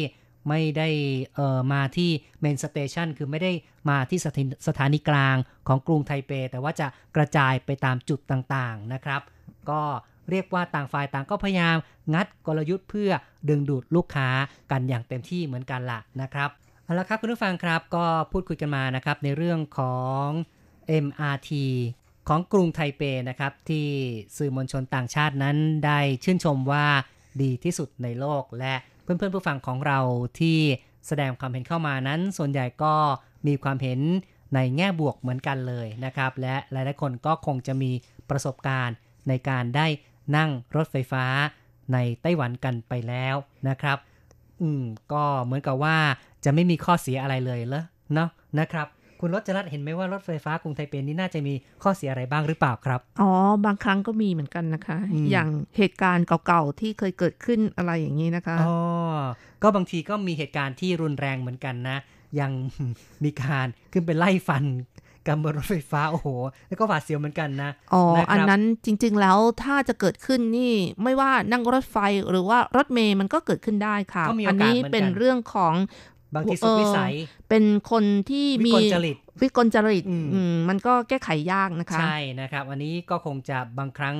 [0.50, 0.90] ไม่ได้
[1.36, 2.10] เอ่อมาที่
[2.42, 3.52] เมนสเตชันคือไม่ได้
[3.90, 5.36] มาที่สถานีสถานีกลาง
[5.68, 9.22] ของกรุงไทเป แต่ว่าจะกระจายไปตามจุดต่างๆนะครับ
[9.70, 9.82] ก็
[10.30, 11.78] เรียกว่าต่างฝ่ายต่างก็พยายาม
[12.14, 13.12] งัดกลยุทธ์เพื่อ
[13.50, 14.30] ดึงดูดลูกค้า
[14.72, 16.50] กันอย่างเต็มที่เหมือนกันละนะครับ
[16.84, 20.28] เอาละครับคุณผู้ฟังครับก็พูดคุยกันมานะครับในเรื่องของ
[21.06, 21.52] MRT
[22.30, 23.88] ของกรุงไทเปนะครับที่
[24.38, 26.86] สื่อมวลชนต่างชาตินั้นได้ชื่นชมว่า
[27.42, 28.74] ดีที่สุดในโลกและ
[29.18, 30.00] เพื่อนๆผู้ฟังของเรา
[30.40, 30.60] ที่
[31.08, 32.94] แสดงความเห็นเข้ามานั้น ส่วนใหญ่ก็
[33.48, 34.00] มีความเห็น
[34.56, 37.92] ในแง่บวกเหมือนกันเลยนะครับ และหลายๆคนก็คงจะมี
[38.30, 38.96] ประสบการณ์
[39.28, 39.88] ในการได้
[40.36, 41.26] นั่งรถไฟฟ้า
[41.94, 43.36] ในไต้หวันกันไปแล้ว
[43.70, 43.98] นะครับ
[44.62, 44.84] อืม
[45.14, 45.98] ก็เหมือนกับว่า
[46.44, 47.84] จะไม่มีข้อเสียอะไรเลยเหรอ
[48.14, 48.30] เนาะ
[48.60, 48.88] นะครับ
[49.22, 51.54] คุณรจรัตน์เห็นไหมว่ารถไฟฟ้ากรุงไทเปนี้น่าจะมี
[51.84, 53.32] ข้อเสียอะไรบ้างหรือเปล่าครับ อ๋อ
[53.66, 58.76] บางครั้งก็มีเหมือนกันนะคะอืมอย่างเหตุการณ์เก่าๆที่เคยเกิดขึ้นอะไรอย่างนี้นะคะ อ๋อ
[59.64, 61.98] ก็บางทีก็มีเหตุการณ์ที่รุนแรงเหมือนกันนะ
[62.40, 62.52] ยัง
[63.24, 64.64] มีการขึ้นไปไล่ฟัน
[65.28, 66.28] กันบนรถไฟฟ้าโอ้โห
[66.68, 71.98] แล้วก็หวาดเสียวเหมือนกันนะอ๋อนะครับอันนั้นจริง ๆ แล้วถ้าจะเกิดขึ้นนี่ไม่ว่านั่งรถไฟ
[72.30, 75.74] หรือว่ารถเมย์มันก็เกิดขึ้นได้ค่ะก็มีโออักาสนี้เหมือนกันเป็นเรื่องของ
[76.36, 77.14] บางทีสุดวิสัย
[77.50, 84.18] เป็นคนที่วิมีกลจริตวิกลจริตอืมอืมมันก็แก้ไขยากนะคะ ใช่นะครับ อันนี้ก็คงจะบางครั้ง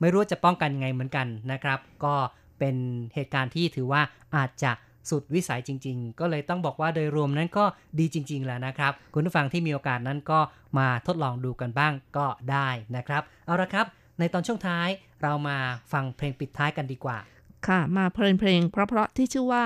[0.00, 2.14] ไม่รู้จะป้องกันยังไงเหมือนกันนะครับ ก็
[2.58, 2.76] เป็น
[3.14, 4.02] เหตุการณ์ที่ถือว่า
[4.36, 4.72] อาจจะ
[5.10, 7.64] สุดวิสัยจริง ๆ ก็เลยต้องบอกว่าโดยรวมนั้นก็
[7.98, 10.40] ดีจริง ๆแหละนะครับ คุณผู้ฟังที่มีโอกาสนั้นก็
[10.78, 13.86] มาทดลองดูกันบ้างก็ได้นะครับ เอาละครับ
[14.18, 14.88] ในตอนช่วงท้าย
[15.22, 15.56] เรามา
[15.92, 17.18] ฟังเพลงปิดท้ายกันดีกว่า
[17.66, 19.64] ค่ะ มาเพลินเพลงเพราะๆที่ชื่อว่า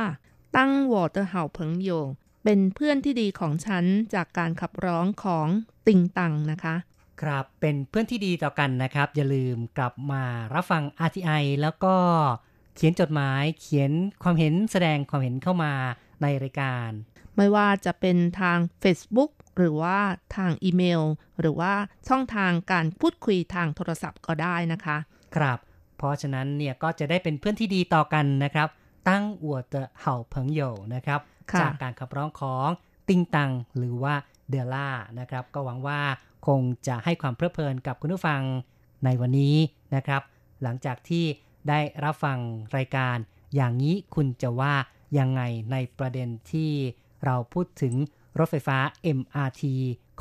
[0.57, 1.91] ตั้งวอเตอร์เห่าเพิงโย
[2.45, 3.85] เป็นเพื่อนที่ดีของฉัน
[4.15, 5.47] จากการขับร้องของ
[5.87, 6.75] ติงตังนะคะ
[7.23, 10.25] ครับเป็นเพื่อนที่ดีต่อกันนะครับ อย่าลืมกลับมา
[10.55, 11.95] รับฟัง RTI แล้วก็
[12.75, 13.93] เขียนจดหมายเขียน
[14.23, 15.73] ความเห็นแสดงความเห็นเข้ามา
[16.23, 16.91] ในรายการ
[17.37, 19.99] ไม่ว่าจะเป็นทาง Facebook หรือว่า
[20.37, 21.03] ทางอีเมล
[21.41, 21.73] หรือว่า
[22.09, 24.97] ช่องทางการพูดคุยทางโทรศัพท์ก็ได้นะคะ
[25.37, 25.59] ครับ
[25.97, 28.69] เพราะฉะนั้นเนี่ยก็จะได้เป็นเพื่อนที่ดีต่อกันนะครับ
[29.09, 29.65] ตั้งอวด
[30.01, 30.61] เห่าเพิงโย
[30.95, 31.21] นะครับ
[31.53, 32.69] ค่ะจากการขับร้องของ
[33.09, 34.15] ติงตังหรือว่า
[34.51, 34.89] เดล่า
[35.19, 36.01] นะครับ ก็หวังว่า
[36.47, 38.43] คงจะให้ความเพลิดเพลินกับคุณผู้ฟัง
[39.05, 39.57] ในวันนี้
[39.95, 40.23] นะครับ
[40.63, 41.25] หลังจากที่
[41.69, 42.39] ได้รับฟัง
[42.77, 43.17] รายการ
[43.55, 44.75] อย่างนี้คุณจะว่า
[45.19, 45.43] ยังไง
[45.73, 46.71] ในประเด็นที่
[47.25, 47.95] เราพูดถึง
[48.39, 48.79] รถไฟฟ้า
[49.19, 49.63] MRT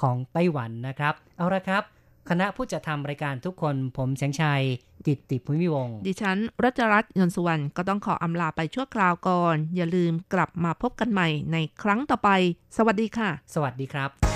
[0.01, 1.84] ของไต้หวันนะครับ เอาละครับ
[2.30, 4.63] คณะผู้จัดทำรายการทุกคนผมแสงชัย
[5.05, 12.30] กิตติภูมิวงศ์ดิฉันรัชรัตน์ยนต์สุวรรณก็ต้องขออำลาไปชั่วคราวก่อน อย่าลืมกลับมาพบกันใหม่ในครั้งต่อไป
[12.78, 14.32] สวัสดีค่ะ สวัสดีครับ